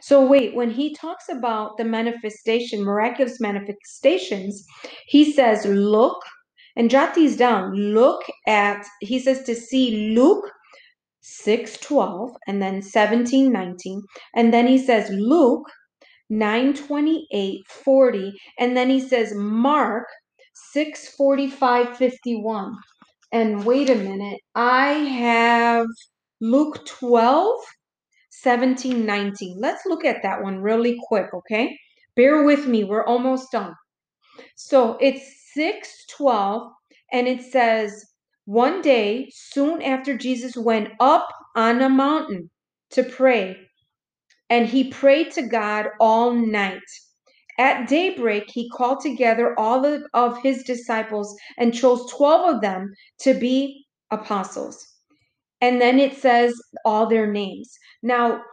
So, 0.02 0.24
wait, 0.24 0.54
when 0.54 0.70
he 0.70 0.94
talks 0.94 1.30
about 1.30 1.78
the 1.78 1.84
manifestation, 1.84 2.84
miraculous 2.84 3.40
manifestations, 3.40 4.64
he 5.08 5.34
says, 5.34 5.66
Look, 5.66 6.22
and 6.76 6.90
jot 6.90 7.14
these 7.14 7.38
down. 7.38 7.74
Look 7.74 8.24
at, 8.48 8.86
he 9.00 9.20
says 9.20 9.44
to 9.44 9.56
see 9.56 10.14
Luke 10.16 10.46
6 11.22 11.78
12 11.80 12.32
and 12.48 12.62
then 12.62 12.84
17 12.84 13.52
19 13.52 14.02
and 14.36 14.54
then 14.54 14.68
he 14.68 14.78
says 14.78 15.10
luke 15.10 15.68
9 16.30 16.76
28 16.76 17.62
40 17.68 18.34
and 18.60 18.78
then 18.78 18.92
he 18.92 19.00
says 19.00 19.34
mark 19.34 20.06
6 20.72 21.16
45 21.16 21.98
51 21.98 22.76
and 23.32 23.66
wait 23.66 23.90
a 23.90 23.96
minute. 23.96 24.40
I 24.54 24.90
have 24.90 25.88
luke 26.42 26.86
12 26.86 27.56
17 28.30 29.04
19 29.04 29.58
let's 29.60 29.84
look 29.88 30.06
at 30.06 30.22
that 30.22 30.44
one 30.44 30.60
really 30.60 30.96
quick 31.08 31.34
okay? 31.34 31.76
Bear 32.16 32.44
with 32.44 32.68
me. 32.68 32.84
We're 32.84 33.06
almost 33.06 33.52
done. 33.52 33.74
So 34.56 34.98
it's 35.02 35.45
6 35.56 36.06
12 36.18 36.72
and 37.12 37.28
it 37.28 37.42
says 37.42 38.06
one 38.46 38.84
day, 38.84 39.32
soon 39.34 39.82
after 39.82 40.16
Jesus 40.16 40.56
went 40.56 40.90
up 41.00 41.28
on 41.56 41.82
a 41.82 41.90
mountain 41.90 42.52
to 42.92 43.04
pray, 43.04 43.58
and 44.52 44.68
he 44.68 44.92
prayed 44.92 45.32
to 45.32 45.42
God 45.42 45.88
all 46.00 46.32
night. 46.32 46.84
At 47.58 47.88
daybreak, 47.88 48.52
he 48.52 48.70
called 48.70 49.00
together 49.02 49.60
all 49.60 49.84
of, 50.14 50.44
his 50.44 50.64
disciples 50.64 51.36
and 51.58 51.74
chose 51.74 52.12
12 52.12 52.56
of 52.56 52.62
them 52.62 52.94
to 53.22 53.34
be 53.34 53.88
apostles. 54.12 54.78
And 55.60 55.82
then 55.82 55.98
it 55.98 56.16
says 56.16 56.54
all 56.84 57.08
their 57.08 57.26
names. 57.26 57.76
Now, 58.04 58.44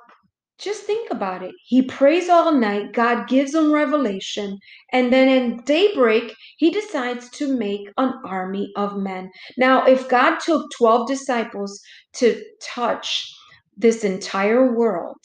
just 0.63 0.85
think 0.85 1.11
about 1.11 1.43
it. 1.43 1.55
He 1.65 1.83
prays 1.83 2.29
all 2.29 2.53
night, 2.53 2.93
God 2.93 3.29
gives 3.29 3.55
him 3.55 3.73
revelation, 3.73 4.59
and 4.93 5.13
then 5.13 5.29
in 5.29 5.63
daybreak, 5.65 6.35
he 6.57 6.71
decides 6.71 7.29
to 7.31 7.57
make 7.57 7.89
an 7.99 8.15
army 8.25 8.73
of 8.77 8.97
men. 8.97 9.31
Now, 9.59 9.85
if 9.85 10.09
God 10.09 10.39
took 10.39 10.71
12 10.79 11.09
disciples 11.09 11.81
to 12.15 12.41
touch 12.63 13.29
this 13.77 14.05
entire 14.05 14.73
world, 14.73 15.19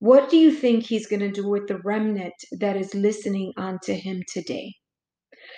what 0.00 0.30
do 0.30 0.36
you 0.36 0.52
think 0.52 0.84
he's 0.84 1.06
going 1.06 1.20
to 1.20 1.30
do 1.30 1.48
with 1.48 1.66
the 1.66 1.78
remnant 1.84 2.34
that 2.58 2.76
is 2.76 2.94
listening 2.94 3.52
unto 3.56 3.94
him 3.94 4.22
today? 4.28 4.74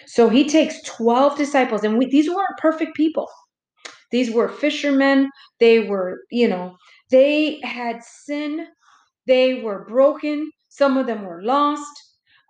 So 0.07 0.29
he 0.29 0.49
takes 0.49 0.83
12 0.83 1.37
disciples, 1.37 1.85
and 1.85 1.99
we, 1.99 2.07
these 2.07 2.29
weren't 2.29 2.59
perfect 2.59 2.95
people. 2.95 3.29
These 4.11 4.31
were 4.31 4.49
fishermen. 4.49 5.31
They 5.59 5.81
were, 5.81 6.21
you 6.31 6.47
know, 6.49 6.77
they 7.13 7.61
had 7.65 8.05
sin. 8.05 8.67
They 9.29 9.63
were 9.63 9.87
broken. 9.87 10.51
Some 10.71 10.99
of 10.99 11.07
them 11.07 11.25
were 11.25 11.43
lost. 11.45 11.93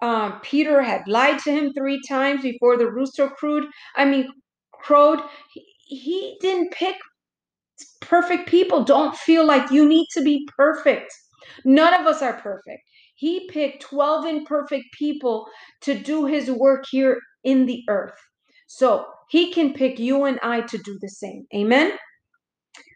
Um, 0.03 0.41
Peter 0.43 0.83
had 0.83 1.09
lied 1.09 1.41
to 1.41 1.53
him 1.53 1.73
three 1.75 2.01
times 2.09 2.43
before 2.43 2.79
the 2.79 2.91
rooster 2.91 3.31
crowed. 3.31 3.67
I 3.97 4.07
mean, 4.07 4.29
crowed. 4.73 5.21
He, 5.55 5.65
he 5.87 6.39
didn't 6.43 6.73
pick 6.73 6.97
perfect 8.01 8.49
people. 8.49 8.85
Don't 8.85 9.17
feel 9.17 9.47
like 9.47 9.71
you 9.73 9.89
need 9.89 10.09
to 10.15 10.23
be 10.23 10.49
perfect. 10.57 11.13
None 11.65 11.95
of 12.01 12.07
us 12.07 12.23
are 12.23 12.41
perfect. 12.41 12.83
He 13.17 13.49
picked 13.51 13.83
12 13.83 14.27
imperfect 14.27 14.87
people 14.99 15.47
to 15.83 15.99
do 15.99 16.27
his 16.27 16.51
work 16.51 16.85
here 16.91 17.19
in 17.45 17.67
the 17.67 17.83
earth. 17.89 18.19
So 18.69 19.07
he 19.31 19.53
can 19.53 19.75
pick 19.75 19.99
you 19.99 20.25
and 20.25 20.41
I 20.43 20.63
to 20.63 20.79
do 20.79 20.99
the 21.01 21.09
same. 21.11 21.47
Amen. 21.55 21.93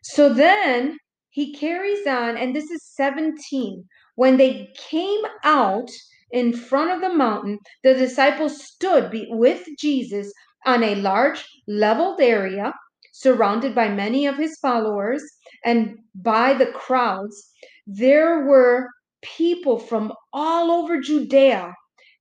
So 0.04 0.32
then 0.32 0.98
he 1.36 1.52
carries 1.52 2.06
on, 2.06 2.38
and 2.38 2.56
this 2.56 2.70
is 2.70 2.82
17. 2.94 3.84
When 4.14 4.38
they 4.38 4.70
came 4.74 5.20
out 5.44 5.90
in 6.30 6.54
front 6.54 6.92
of 6.92 7.02
the 7.02 7.14
mountain, 7.14 7.58
the 7.84 7.92
disciples 7.92 8.64
stood 8.64 9.14
with 9.28 9.68
Jesus 9.78 10.32
on 10.64 10.82
a 10.82 10.94
large 10.94 11.44
leveled 11.68 12.22
area, 12.22 12.72
surrounded 13.12 13.74
by 13.74 13.90
many 13.90 14.24
of 14.24 14.38
his 14.38 14.58
followers 14.62 15.22
and 15.62 15.98
by 16.14 16.54
the 16.54 16.72
crowds. 16.72 17.50
There 17.86 18.46
were 18.46 18.88
people 19.20 19.78
from 19.78 20.14
all 20.32 20.70
over 20.70 21.02
Judea 21.02 21.74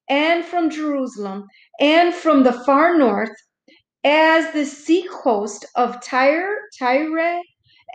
and 0.09 0.43
from 0.43 0.69
Jerusalem 0.69 1.45
and 1.79 2.13
from 2.13 2.43
the 2.43 2.61
far 2.65 2.97
north, 2.97 3.31
as 4.03 4.51
the 4.51 4.65
seacoast 4.65 5.65
of 5.77 6.01
Tyre, 6.01 6.57
Tyre 6.77 7.39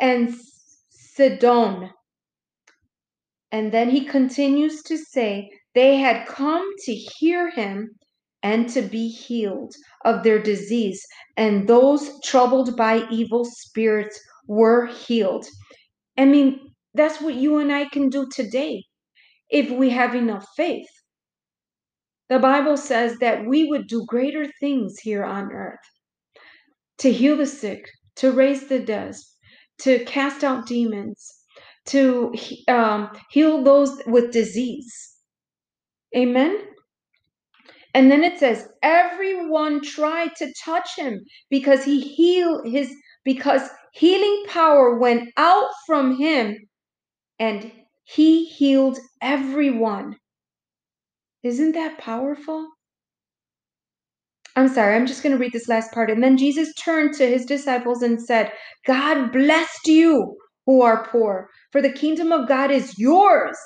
and 0.01 0.35
Sidon. 1.15 1.91
And 3.53 3.73
then 3.73 3.91
he 3.91 4.05
continues 4.05 4.83
to 4.85 4.97
say, 4.97 5.51
they 5.75 5.97
had 5.97 6.27
come 6.27 6.67
to 6.85 6.95
hear 6.95 7.51
him 7.51 7.91
and 8.43 8.69
to 8.71 8.83
be 8.83 9.09
healed 9.09 9.75
of 10.05 10.23
their 10.23 10.43
disease, 10.43 11.05
and 11.37 11.69
those 11.69 12.11
troubled 12.25 12.77
by 12.77 13.07
evil 13.11 13.45
spirits 13.45 14.19
were 14.47 14.87
healed. 14.87 15.47
I 16.17 16.25
mean, 16.25 16.59
that's 16.95 17.21
what 17.21 17.35
you 17.35 17.59
and 17.59 17.73
I 17.73 17.89
can 17.89 18.09
do 18.09 18.27
today 18.33 18.85
if 19.51 19.71
we 19.71 19.91
have 19.91 20.15
enough 20.15 20.47
faith. 20.57 20.89
The 22.29 22.39
Bible 22.39 22.77
says 22.77 23.19
that 23.19 23.47
we 23.47 23.65
would 23.65 23.89
do 23.89 24.07
greater 24.07 24.47
things 24.61 24.99
here 25.01 25.25
on 25.25 25.53
earth 25.53 25.81
to 26.99 27.13
heal 27.13 27.37
the 27.37 27.47
sick, 27.47 27.85
to 28.17 28.33
raise 28.33 28.69
the 28.69 28.79
dead, 28.79 29.15
to 29.83 30.05
cast 30.05 30.45
out 30.45 30.67
demons, 30.67 31.33
to 31.87 32.35
um, 32.69 33.11
heal 33.31 33.63
those 33.63 34.01
with 34.07 34.33
disease. 34.33 35.17
Amen. 36.17 36.59
And 37.95 38.11
then 38.11 38.23
it 38.23 38.39
says, 38.39 38.69
everyone 38.83 39.83
tried 39.83 40.37
to 40.37 40.53
touch 40.65 40.97
him 40.97 41.21
because 41.51 41.85
he 41.85 42.01
healed 42.01 42.67
his, 42.67 42.95
because 43.25 43.63
healing 43.93 44.45
power 44.49 44.99
went 44.99 45.31
out 45.37 45.71
from 45.87 46.17
him 46.17 46.57
and 47.39 47.73
he 48.05 48.45
healed 48.45 48.99
everyone. 49.21 50.17
Isn't 51.43 51.73
that 51.73 51.99
powerful? 51.99 52.69
I'm 54.57 54.69
sorry, 54.69 54.97
I'm 54.97 55.07
just 55.07 55.23
going 55.23 55.33
to 55.35 55.39
read 55.39 55.53
this 55.53 55.69
last 55.69 55.93
part. 55.93 56.11
And 56.11 56.23
then 56.23 56.37
Jesus 56.37 56.75
turned 56.75 57.15
to 57.15 57.27
his 57.27 57.47
disciples 57.47 58.03
and 58.03 58.21
said, 58.23 58.53
God 58.87 59.33
blessed 59.33 59.87
you 59.87 60.37
who 60.67 60.83
are 60.83 61.07
poor, 61.09 61.49
for 61.73 61.83
the 61.83 61.93
kingdom 61.93 62.33
of 62.33 62.49
God 62.49 62.71
is 62.71 62.99
yours. 62.99 63.57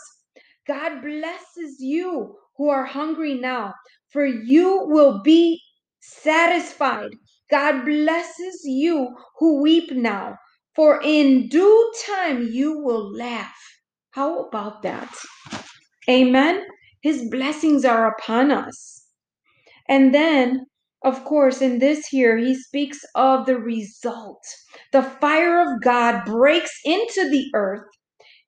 God 0.67 1.03
blesses 1.03 1.77
you 1.81 2.37
who 2.57 2.69
are 2.71 2.85
hungry 2.85 3.35
now, 3.35 3.75
for 4.11 4.27
you 4.27 4.85
will 4.89 5.23
be 5.23 5.61
satisfied. 6.01 7.11
God 7.51 7.85
blesses 7.85 8.63
you 8.65 9.11
who 9.39 9.63
weep 9.63 9.91
now, 9.93 10.37
For 10.75 11.01
in 11.03 11.49
due 11.49 11.93
time 12.07 12.49
you 12.51 12.79
will 12.81 13.13
laugh. 13.15 13.55
How 14.11 14.45
about 14.45 14.83
that? 14.83 15.15
Amen. 16.09 16.65
His 17.03 17.29
blessings 17.31 17.85
are 17.85 18.09
upon 18.09 18.51
us. 18.51 19.05
And 19.89 20.15
then, 20.15 20.67
of 21.05 21.23
course, 21.25 21.61
in 21.61 21.79
this 21.79 22.07
here, 22.07 22.37
he 22.39 22.55
speaks 22.55 23.05
of 23.15 23.45
the 23.45 23.59
result. 23.59 24.43
The 24.93 25.03
fire 25.03 25.61
of 25.61 25.83
God 25.83 26.25
breaks 26.25 26.73
into 26.85 27.29
the 27.29 27.51
earth, 27.55 27.87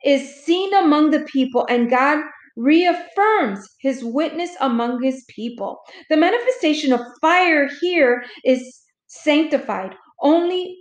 is 0.05 0.45
seen 0.45 0.73
among 0.75 1.11
the 1.11 1.21
people, 1.21 1.67
and 1.69 1.91
God 1.91 2.25
reaffirms 2.57 3.69
his 3.81 4.03
witness 4.03 4.51
among 4.61 5.03
his 5.03 5.25
people. 5.29 5.81
The 6.09 6.17
manifestation 6.17 6.95
of 6.95 7.01
fire 7.21 7.69
here 7.81 8.25
is 8.45 8.81
sanctified 9.07 9.95
only 10.21 10.79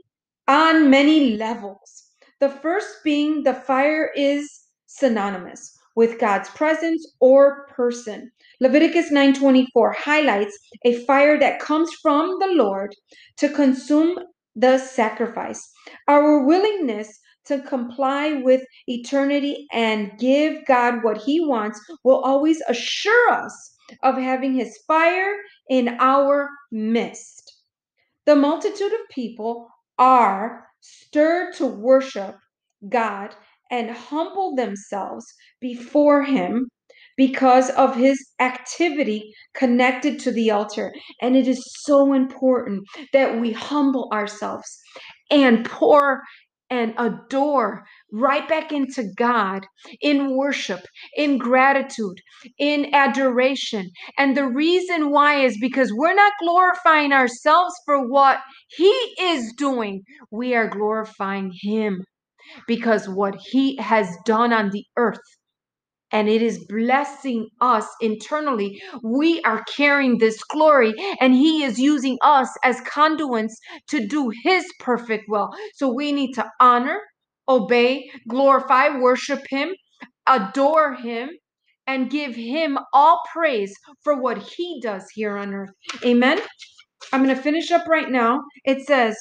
on 0.48 0.90
many 0.90 1.36
levels. 1.36 2.06
The 2.40 2.50
first 2.50 3.04
being 3.04 3.44
the 3.44 3.54
fire 3.54 4.12
is 4.16 4.50
synonymous 4.86 5.75
with 5.96 6.20
God's 6.20 6.50
presence 6.50 7.06
or 7.20 7.68
person. 7.68 8.32
Leviticus 8.60 9.12
9:24 9.12 9.94
highlights 9.94 10.58
a 10.84 11.04
fire 11.06 11.40
that 11.40 11.60
comes 11.60 11.92
from 12.02 12.38
the 12.40 12.48
Lord 12.48 12.96
to 13.38 13.50
consume 13.50 14.20
the 14.56 14.78
sacrifice. 14.78 15.70
Our 16.08 16.46
willingness 16.46 17.20
to 17.46 17.62
comply 17.62 18.34
with 18.34 18.62
eternity 18.88 19.68
and 19.72 20.18
give 20.20 20.66
God 20.66 21.04
what 21.04 21.18
he 21.18 21.40
wants 21.46 21.80
will 22.04 22.20
always 22.22 22.62
assure 22.68 23.30
us 23.30 23.76
of 24.04 24.16
having 24.16 24.56
his 24.56 24.78
fire 24.88 25.36
in 25.70 25.98
our 26.00 26.50
midst. 26.72 27.62
The 28.26 28.36
multitude 28.36 28.92
of 28.94 29.10
people 29.12 29.70
are 30.00 30.68
stirred 30.82 31.54
to 31.56 31.68
worship 31.68 32.38
God 32.90 33.36
and 33.72 33.92
humble 33.92 34.56
themselves 34.56 35.26
before 35.60 36.24
him 36.24 36.68
because 37.18 37.70
of 37.72 37.96
his 37.96 38.18
activity 38.40 39.34
connected 39.54 40.20
to 40.20 40.32
the 40.32 40.52
altar. 40.52 40.94
And 41.22 41.36
it 41.36 41.48
is 41.48 41.64
so 41.84 42.14
important 42.14 42.84
that 43.14 43.40
we 43.40 43.52
humble 43.52 44.10
ourselves 44.12 44.68
and 45.32 45.66
pour 45.66 46.22
and 46.70 46.94
adore 46.98 47.86
right 48.12 48.50
back 48.50 48.72
into 48.72 49.06
God 49.16 49.66
in 50.02 50.36
worship, 50.36 50.82
in 51.16 51.38
gratitude, 51.38 52.18
in 52.58 52.94
adoration. 52.94 53.90
And 54.18 54.36
the 54.36 54.48
reason 54.48 55.12
why 55.12 55.44
is 55.44 55.58
because 55.60 55.94
we're 55.94 56.16
not 56.16 56.34
glorifying 56.42 57.14
ourselves 57.14 57.76
for 57.86 58.10
what 58.10 58.40
He 58.76 58.92
is 59.20 59.54
doing, 59.58 60.02
we 60.32 60.56
are 60.56 60.68
glorifying 60.68 61.54
Him 61.62 62.04
because 62.68 63.08
what 63.10 63.36
He 63.40 63.78
has 63.78 64.08
done 64.26 64.54
on 64.54 64.70
the 64.72 64.86
earth 64.98 65.20
and 66.12 66.30
it 66.30 66.42
is 66.42 66.66
blessing 66.70 67.50
us 67.62 67.86
internally. 68.02 68.82
We 69.04 69.42
are 69.42 69.64
carrying 69.76 70.18
this 70.18 70.42
glory, 70.44 70.94
and 71.20 71.34
He 71.34 71.64
is 71.64 71.80
using 71.80 72.18
us 72.22 72.50
as 72.64 72.80
conduits 72.82 73.58
to 73.90 74.08
do 74.08 74.32
His 74.44 74.66
perfect 74.80 75.26
will. 75.28 75.50
So 75.76 75.94
we 75.94 76.12
need 76.12 76.34
to 76.34 76.50
honor, 76.62 77.00
obey, 77.50 78.10
glorify, 78.30 78.98
worship 78.98 79.42
Him, 79.50 79.74
adore 80.28 80.94
Him, 80.96 81.30
and 81.88 82.10
give 82.10 82.36
Him 82.36 82.80
all 82.94 83.22
praise 83.34 83.76
for 84.04 84.22
what 84.22 84.38
He 84.38 84.80
does 84.82 85.06
here 85.14 85.38
on 85.38 85.54
earth. 85.54 85.72
Amen. 86.06 86.40
I'm 87.12 87.24
going 87.24 87.36
to 87.36 87.42
finish 87.42 87.72
up 87.72 87.88
right 87.88 88.10
now. 88.10 88.42
It 88.64 88.86
says, 88.88 89.18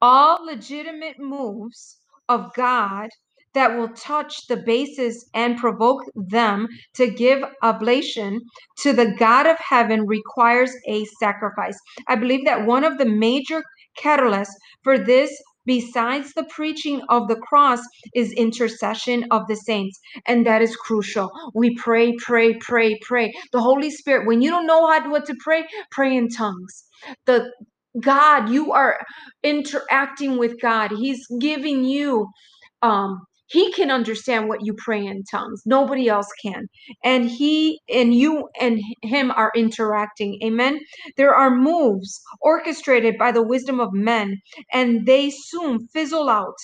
all 0.00 0.44
legitimate 0.44 1.18
moves 1.18 1.97
of 2.28 2.52
God 2.54 3.08
that 3.54 3.76
will 3.76 3.88
touch 3.88 4.46
the 4.48 4.56
bases 4.56 5.28
and 5.34 5.56
provoke 5.58 6.02
them 6.14 6.68
to 6.94 7.10
give 7.10 7.42
oblation 7.62 8.40
to 8.80 8.92
the 8.92 9.14
God 9.18 9.46
of 9.46 9.56
heaven 9.58 10.06
requires 10.06 10.72
a 10.86 11.04
sacrifice. 11.18 11.78
I 12.06 12.16
believe 12.16 12.44
that 12.44 12.66
one 12.66 12.84
of 12.84 12.98
the 12.98 13.06
major 13.06 13.62
catalysts 14.00 14.54
for 14.82 14.98
this 14.98 15.30
besides 15.64 16.32
the 16.32 16.44
preaching 16.44 17.02
of 17.10 17.28
the 17.28 17.36
cross 17.36 17.80
is 18.14 18.32
intercession 18.32 19.24
of 19.30 19.42
the 19.48 19.56
saints 19.56 19.98
and 20.26 20.46
that 20.46 20.62
is 20.62 20.74
crucial. 20.76 21.30
We 21.54 21.74
pray 21.76 22.14
pray 22.16 22.54
pray 22.54 22.98
pray. 23.02 23.34
The 23.52 23.60
holy 23.60 23.90
spirit 23.90 24.26
when 24.26 24.40
you 24.40 24.50
don't 24.50 24.66
know 24.66 24.86
how 24.88 25.00
to, 25.00 25.10
what 25.10 25.26
to 25.26 25.34
pray 25.40 25.64
pray 25.90 26.16
in 26.16 26.28
tongues. 26.28 26.84
The 27.26 27.52
God, 28.00 28.50
you 28.50 28.72
are 28.72 28.98
interacting 29.42 30.38
with 30.38 30.60
God. 30.60 30.92
He's 30.92 31.26
giving 31.40 31.84
you 31.84 32.28
um 32.82 33.20
he 33.50 33.72
can 33.72 33.90
understand 33.90 34.48
what 34.48 34.64
you 34.66 34.74
pray 34.76 35.06
in 35.06 35.24
tongues. 35.24 35.62
Nobody 35.66 36.08
else 36.08 36.28
can. 36.42 36.68
And 37.04 37.30
he 37.30 37.80
and 37.88 38.14
you 38.14 38.48
and 38.60 38.80
him 39.02 39.30
are 39.30 39.52
interacting. 39.56 40.38
Amen. 40.44 40.80
There 41.16 41.34
are 41.34 41.50
moves 41.56 42.20
orchestrated 42.42 43.16
by 43.18 43.32
the 43.32 43.42
wisdom 43.42 43.80
of 43.80 43.92
men 43.94 44.38
and 44.72 45.06
they 45.06 45.30
soon 45.30 45.88
fizzle 45.88 46.28
out. 46.28 46.56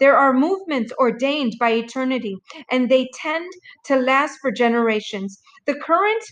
There 0.00 0.16
are 0.16 0.32
movements 0.32 0.92
ordained 0.98 1.54
by 1.60 1.72
eternity 1.72 2.36
and 2.70 2.90
they 2.90 3.10
tend 3.14 3.52
to 3.86 3.96
last 3.96 4.38
for 4.40 4.50
generations. 4.50 5.38
The 5.66 5.74
current 5.74 6.22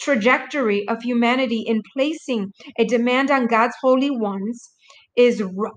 trajectory 0.00 0.88
of 0.88 1.02
humanity 1.02 1.64
in 1.66 1.82
placing 1.94 2.52
a 2.78 2.84
demand 2.86 3.30
on 3.30 3.46
God's 3.48 3.76
holy 3.82 4.10
ones 4.10 4.70
is 5.16 5.42
r- 5.42 5.72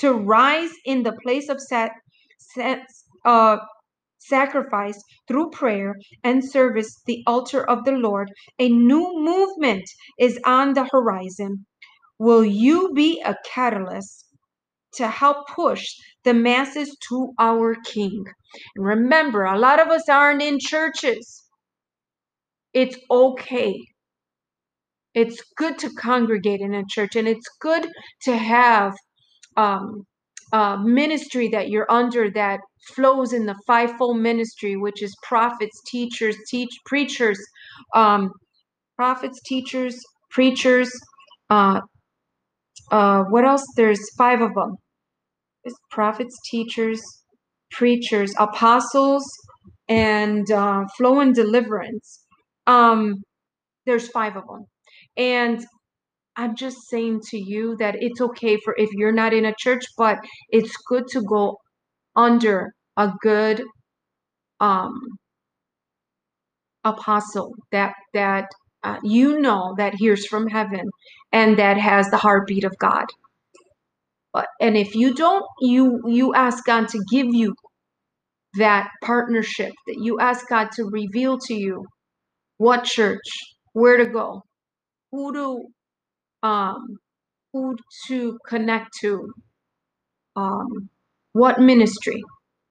to 0.00 0.12
rise 0.14 0.70
in 0.86 1.02
the 1.04 1.16
place 1.22 1.48
of 1.48 1.60
sat, 1.60 1.92
sat, 2.38 2.80
uh, 3.24 3.58
sacrifice 4.18 5.00
through 5.28 5.50
prayer 5.50 5.94
and 6.24 6.44
service, 6.48 7.02
the 7.06 7.22
altar 7.26 7.68
of 7.68 7.84
the 7.84 7.92
Lord. 7.92 8.30
A 8.58 8.68
new 8.68 9.12
movement 9.16 9.84
is 10.18 10.38
on 10.46 10.74
the 10.74 10.86
horizon. 10.92 11.66
Will 12.18 12.44
you 12.44 12.92
be 12.94 13.22
a 13.24 13.36
catalyst 13.46 14.26
to 14.94 15.08
help 15.08 15.48
push 15.48 15.84
the 16.24 16.34
masses 16.34 16.96
to 17.08 17.32
our 17.38 17.76
King? 17.86 18.24
And 18.76 18.86
remember, 18.86 19.44
a 19.44 19.58
lot 19.58 19.80
of 19.80 19.88
us 19.88 20.08
aren't 20.08 20.42
in 20.42 20.58
churches. 20.60 21.41
It's 22.74 22.96
okay. 23.10 23.80
It's 25.14 25.42
good 25.56 25.78
to 25.80 25.90
congregate 25.90 26.60
in 26.60 26.74
a 26.74 26.84
church 26.88 27.16
and 27.16 27.28
it's 27.28 27.48
good 27.60 27.88
to 28.22 28.36
have 28.36 28.94
um, 29.56 30.04
a 30.52 30.78
ministry 30.78 31.48
that 31.48 31.70
you're 31.70 31.90
under 31.90 32.30
that 32.32 32.60
flows 32.94 33.32
in 33.32 33.46
the 33.46 33.56
fivefold 33.66 34.18
ministry 34.18 34.76
which 34.76 35.02
is 35.02 35.14
prophets 35.22 35.80
teachers 35.88 36.36
teach 36.50 36.70
preachers 36.86 37.38
um, 37.94 38.30
prophets 38.96 39.40
teachers 39.46 39.98
preachers 40.30 40.90
uh, 41.50 41.80
uh, 42.92 43.24
what 43.30 43.44
else? 43.44 43.64
There's 43.76 44.00
five 44.16 44.40
of 44.42 44.54
them 44.54 44.76
it's 45.64 45.76
prophets 45.90 46.38
teachers 46.50 47.00
preachers 47.72 48.34
apostles 48.38 49.24
and 49.88 50.50
uh, 50.52 50.84
flow 50.98 51.20
and 51.20 51.34
deliverance 51.34 52.21
um, 52.66 53.22
there's 53.86 54.08
five 54.08 54.36
of 54.36 54.46
them 54.46 54.66
and 55.16 55.64
I'm 56.36 56.56
just 56.56 56.88
saying 56.88 57.20
to 57.30 57.38
you 57.38 57.76
that 57.78 57.96
it's 57.98 58.20
okay 58.20 58.56
for 58.64 58.74
if 58.78 58.90
you're 58.94 59.12
not 59.12 59.34
in 59.34 59.44
a 59.44 59.54
church, 59.58 59.84
but 59.98 60.18
it's 60.50 60.74
good 60.88 61.06
to 61.08 61.22
go 61.22 61.58
under 62.16 62.72
a 62.96 63.12
good 63.22 63.62
um 64.60 64.94
apostle 66.84 67.54
that 67.72 67.94
that 68.14 68.48
uh, 68.84 68.98
you 69.02 69.40
know 69.40 69.74
that 69.78 69.94
hears 69.94 70.26
from 70.26 70.48
heaven 70.48 70.90
and 71.32 71.58
that 71.58 71.78
has 71.78 72.08
the 72.10 72.16
heartbeat 72.18 72.64
of 72.64 72.74
God. 72.80 73.06
But 74.32 74.48
and 74.60 74.76
if 74.76 74.94
you 74.94 75.14
don't, 75.14 75.44
you 75.60 76.00
you 76.06 76.34
ask 76.34 76.64
God 76.66 76.88
to 76.90 77.04
give 77.10 77.28
you 77.28 77.54
that 78.58 78.90
partnership 79.04 79.72
that 79.86 79.96
you 80.00 80.20
ask 80.20 80.48
God 80.48 80.70
to 80.74 80.84
reveal 80.84 81.38
to 81.38 81.54
you 81.54 81.86
what 82.62 82.84
church, 82.84 83.28
where 83.72 83.96
to 83.96 84.06
go, 84.06 84.44
who 85.10 85.32
to 85.32 85.46
um 86.48 86.96
who 87.52 87.76
to 88.06 88.38
connect 88.46 88.88
to, 89.00 89.28
um, 90.36 90.88
what 91.32 91.60
ministry? 91.60 92.22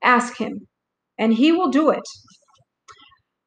Ask 0.02 0.38
him, 0.38 0.66
and 1.20 1.34
he 1.34 1.52
will 1.52 1.70
do 1.70 1.90
it. 1.90 2.08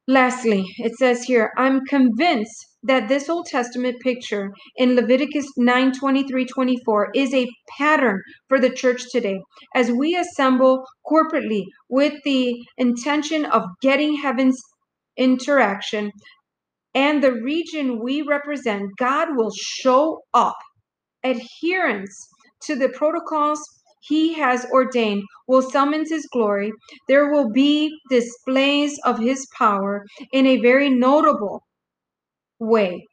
Lastly, 0.07 0.63
it 0.77 0.93
says 0.99 1.23
here, 1.23 1.51
I'm 1.57 1.83
convinced 1.85 2.63
that 2.83 3.07
this 3.09 3.27
Old 3.27 3.47
Testament 3.47 3.99
picture 4.01 4.51
in 4.77 4.95
Leviticus 4.95 5.47
9 5.57 5.93
23 5.93 6.45
24 6.45 7.09
is 7.15 7.33
a 7.33 7.47
pattern 7.75 8.21
for 8.47 8.59
the 8.59 8.69
church 8.69 9.01
today. 9.11 9.39
As 9.73 9.89
we 9.89 10.15
assemble 10.15 10.85
corporately 11.11 11.63
with 11.89 12.13
the 12.23 12.55
intention 12.77 13.45
of 13.45 13.63
getting 13.81 14.15
heaven's 14.17 14.61
interaction 15.17 16.11
and 16.95 17.21
the 17.23 17.33
region 17.33 17.99
we 18.01 18.21
represent, 18.23 18.89
God 18.97 19.35
will 19.35 19.51
show 19.51 20.21
up. 20.33 20.55
Adherence 21.23 22.15
to 22.63 22.75
the 22.75 22.89
protocols 22.89 23.59
he 24.01 24.33
has 24.33 24.65
ordained 24.71 25.23
will 25.47 25.61
summons 25.63 26.09
his 26.09 26.27
glory. 26.31 26.71
There 27.07 27.31
will 27.31 27.51
be 27.51 27.95
displays 28.09 28.99
of 29.03 29.19
his 29.19 29.47
power 29.57 30.05
in 30.31 30.47
a 30.47 30.61
very 30.61 30.89
notable 30.89 31.63
way. 32.59 33.05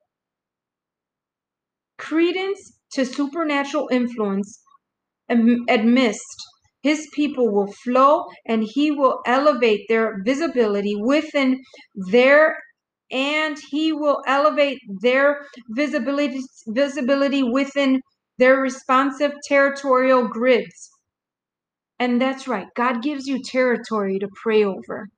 Credence 1.98 2.78
to 2.92 3.06
supernatural 3.06 3.88
influence 3.90 4.60
amidst 5.28 6.36
his 6.82 7.08
people 7.14 7.50
will 7.52 7.72
flow 7.84 8.26
and 8.46 8.64
he 8.64 8.90
will 8.90 9.20
elevate 9.26 9.86
their 9.88 10.18
visibility 10.24 10.94
within 10.96 11.60
their 12.10 12.56
and 13.12 13.58
he 13.70 13.92
will 13.92 14.22
elevate 14.26 14.80
their 15.02 15.46
visibility 15.68 16.40
visibility 16.68 17.42
within 17.42 18.00
their 18.38 18.56
responsive 18.56 19.32
territorial 19.46 20.26
grids. 20.26 20.90
And 21.98 22.20
that's 22.20 22.48
right 22.48 22.66
god 22.74 23.02
gives 23.02 23.26
you 23.26 23.42
territory 23.42 24.18
to 24.18 24.28
pray 24.42 24.64
over. 24.64 25.08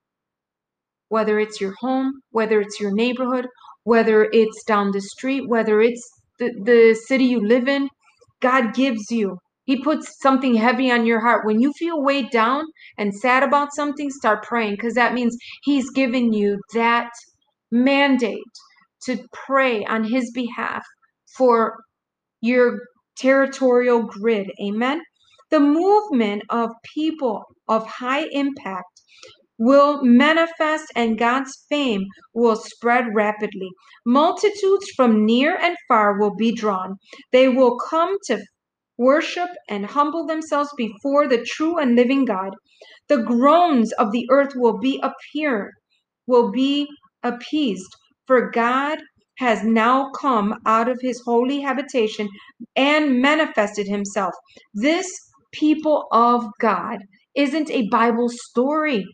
Whether 1.09 1.38
it's 1.38 1.61
your 1.61 1.74
home 1.80 2.20
whether 2.30 2.61
it's 2.61 2.80
your 2.80 2.92
neighborhood 2.92 3.46
whether 3.85 4.24
it's 4.33 4.64
down 4.64 4.90
the 4.90 5.00
street 5.00 5.48
whether 5.48 5.80
it's 5.80 6.07
the, 6.38 6.52
the 6.64 6.94
city 7.07 7.24
you 7.24 7.40
live 7.46 7.68
in 7.68 7.88
god 8.40 8.74
gives 8.74 9.11
you. 9.11 9.38
He 9.64 9.83
puts 9.83 10.20
something 10.20 10.54
heavy 10.54 10.90
on 10.90 11.07
your 11.07 11.20
heart. 11.20 11.46
When 11.46 11.59
you 11.61 11.72
feel 11.78 12.02
weighed 12.02 12.30
down 12.30 12.66
and 12.98 13.14
sad 13.14 13.42
about 13.42 13.74
something, 13.74 14.11
start 14.11 14.42
praying 14.44 14.72
because 14.74 14.94
that 14.94 15.14
means 15.14 15.37
He's 15.62 15.90
given 15.90 16.35
you 16.35 16.61
that 16.74 17.11
mandate 17.74 18.54
to 19.02 19.18
pray 19.32 19.84
on 19.84 20.04
His 20.04 20.30
behalf 20.32 20.84
for 21.37 21.76
your 22.40 22.78
territorial 23.18 24.02
grid. 24.04 24.50
Amen. 24.62 25.02
The 25.50 25.60
movement 25.60 26.42
of 26.50 26.70
people 26.94 27.44
of 27.68 27.87
high 27.87 28.26
impact 28.30 29.02
will 29.58 30.02
manifest 30.04 30.87
and 30.96 31.18
God's 31.18 31.64
fame 31.68 32.04
will 32.32 32.56
spread 32.56 33.06
rapidly. 33.14 33.68
Multitudes 34.06 34.90
from 34.96 35.24
near 35.24 35.56
and 35.56 35.76
far 35.88 36.18
will 36.18 36.34
be 36.34 36.52
drawn. 36.54 36.96
They 37.32 37.48
will 37.48 37.78
come 37.78 38.16
to 38.26 38.42
worship 38.98 39.50
and 39.68 39.87
humble 39.87 40.26
themselves 40.26 40.70
before 40.76 41.28
the 41.28 41.44
true 41.44 41.78
and 41.78 41.96
living 41.96 42.24
God. 42.24 42.50
The 43.08 43.22
groans 43.22 43.92
of 43.92 44.12
the 44.12 44.26
earth 44.30 44.52
will 44.56 44.78
be 44.78 45.02
appear, 45.02 45.72
will 46.26 46.50
be 46.50 46.88
appeased, 47.24 47.90
for 48.26 48.50
God 48.50 48.98
has 49.38 49.64
now 49.64 50.10
come 50.12 50.54
out 50.66 50.88
of 50.88 50.98
his 51.00 51.20
holy 51.24 51.60
habitation 51.60 52.28
and 52.76 53.20
manifested 53.20 53.88
himself. 53.88 54.34
This 54.74 55.08
people 55.52 56.06
of 56.12 56.44
God 56.60 57.00
isn't 57.34 57.70
a 57.70 57.88
Bible 57.88 58.28
story, 58.30 59.04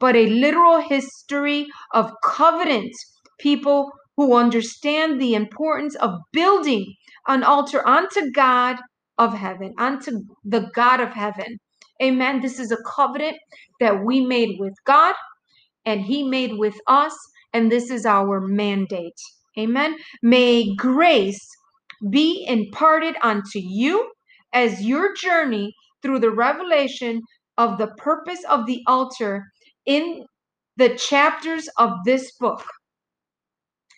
but 0.00 0.16
a 0.16 0.26
literal 0.26 0.80
history 0.80 1.66
of 1.92 2.12
covenant 2.24 2.92
people 3.38 3.90
who 4.16 4.34
understand 4.34 5.20
the 5.20 5.34
importance 5.34 5.96
of 5.96 6.18
building 6.32 6.94
an 7.28 7.42
altar 7.42 7.86
unto 7.88 8.30
God 8.32 8.76
of 9.18 9.34
heaven, 9.34 9.72
unto 9.78 10.20
the 10.44 10.70
God 10.74 11.00
of 11.00 11.10
heaven. 11.10 11.58
Amen. 12.02 12.42
This 12.42 12.58
is 12.60 12.72
a 12.72 12.78
covenant 12.96 13.36
that 13.80 14.04
we 14.04 14.20
made 14.20 14.56
with 14.58 14.74
God 14.86 15.14
and 15.86 16.02
He 16.02 16.22
made 16.24 16.58
with 16.58 16.76
us, 16.86 17.14
and 17.54 17.72
this 17.72 17.90
is 17.90 18.04
our 18.04 18.40
mandate. 18.40 19.18
Amen. 19.58 19.96
May 20.22 20.74
grace 20.76 21.48
be 22.10 22.44
imparted 22.48 23.16
unto 23.22 23.60
you 23.60 24.10
as 24.52 24.82
your 24.82 25.14
journey 25.14 25.72
through 26.02 26.18
the 26.20 26.30
revelation 26.32 27.22
of 27.56 27.78
the 27.78 27.88
purpose 27.98 28.44
of 28.50 28.66
the 28.66 28.82
altar 28.86 29.44
in 29.86 30.24
the 30.76 30.96
chapters 30.96 31.68
of 31.78 31.92
this 32.04 32.32
book. 32.40 32.64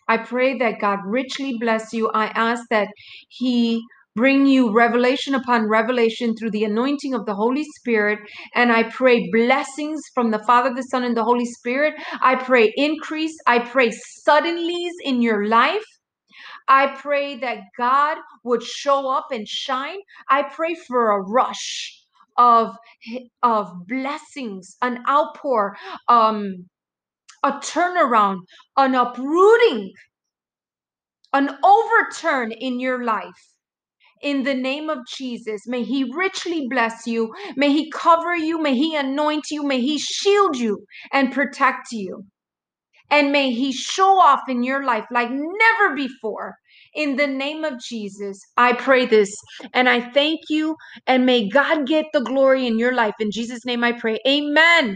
I 0.07 0.17
pray 0.17 0.57
that 0.59 0.79
God 0.79 0.99
richly 1.05 1.57
bless 1.59 1.93
you. 1.93 2.09
I 2.11 2.27
ask 2.27 2.63
that 2.69 2.89
He 3.29 3.83
bring 4.17 4.47
you 4.47 4.73
revelation 4.73 5.35
upon 5.35 5.69
revelation 5.69 6.35
through 6.35 6.49
the 6.49 6.63
anointing 6.63 7.13
of 7.13 7.25
the 7.27 7.35
Holy 7.35 7.63
Spirit. 7.77 8.19
And 8.55 8.71
I 8.71 8.89
pray 8.89 9.29
blessings 9.31 10.01
from 10.13 10.31
the 10.31 10.43
Father, 10.47 10.73
the 10.73 10.81
Son, 10.81 11.03
and 11.03 11.15
the 11.15 11.23
Holy 11.23 11.45
Spirit. 11.45 11.93
I 12.21 12.35
pray 12.35 12.73
increase. 12.75 13.37
I 13.45 13.59
pray 13.59 13.91
suddenlies 14.27 14.93
in 15.03 15.21
your 15.21 15.45
life. 15.45 15.85
I 16.67 16.87
pray 16.97 17.37
that 17.37 17.59
God 17.77 18.17
would 18.43 18.63
show 18.63 19.09
up 19.09 19.27
and 19.31 19.47
shine. 19.47 19.99
I 20.29 20.43
pray 20.43 20.75
for 20.87 21.11
a 21.11 21.21
rush 21.21 21.93
of 22.37 22.75
of 23.43 23.71
blessings, 23.87 24.75
an 24.81 25.03
outpour, 25.07 25.77
um, 26.07 26.67
a 27.43 27.51
turnaround, 27.53 28.39
an 28.77 28.95
uprooting, 28.95 29.91
an 31.33 31.57
overturn 31.63 32.51
in 32.51 32.79
your 32.79 33.03
life 33.03 33.56
in 34.21 34.43
the 34.43 34.55
name 34.55 34.89
of 34.89 34.99
Jesus. 35.07 35.67
May 35.67 35.83
He 35.83 36.11
richly 36.15 36.67
bless 36.69 37.07
you. 37.07 37.33
May 37.55 37.71
He 37.71 37.91
cover 37.91 38.35
you. 38.35 38.61
May 38.61 38.75
He 38.75 38.95
anoint 38.95 39.45
you. 39.51 39.63
May 39.63 39.81
He 39.81 39.99
shield 39.99 40.57
you 40.57 40.85
and 41.13 41.33
protect 41.33 41.91
you. 41.91 42.25
And 43.11 43.31
may 43.31 43.51
He 43.53 43.71
show 43.71 44.19
off 44.19 44.41
in 44.49 44.63
your 44.63 44.83
life 44.85 45.05
like 45.11 45.29
never 45.31 45.95
before. 45.95 46.55
In 46.95 47.15
the 47.17 47.27
name 47.27 47.63
of 47.63 47.79
Jesus, 47.81 48.39
I 48.57 48.73
pray 48.73 49.05
this 49.05 49.33
and 49.73 49.89
I 49.89 50.01
thank 50.11 50.41
you. 50.49 50.75
And 51.07 51.25
may 51.25 51.49
God 51.49 51.87
get 51.87 52.05
the 52.13 52.21
glory 52.21 52.67
in 52.67 52.79
your 52.79 52.93
life. 52.93 53.15
In 53.19 53.31
Jesus' 53.31 53.65
name 53.65 53.83
I 53.83 53.93
pray. 53.93 54.19
Amen. 54.27 54.95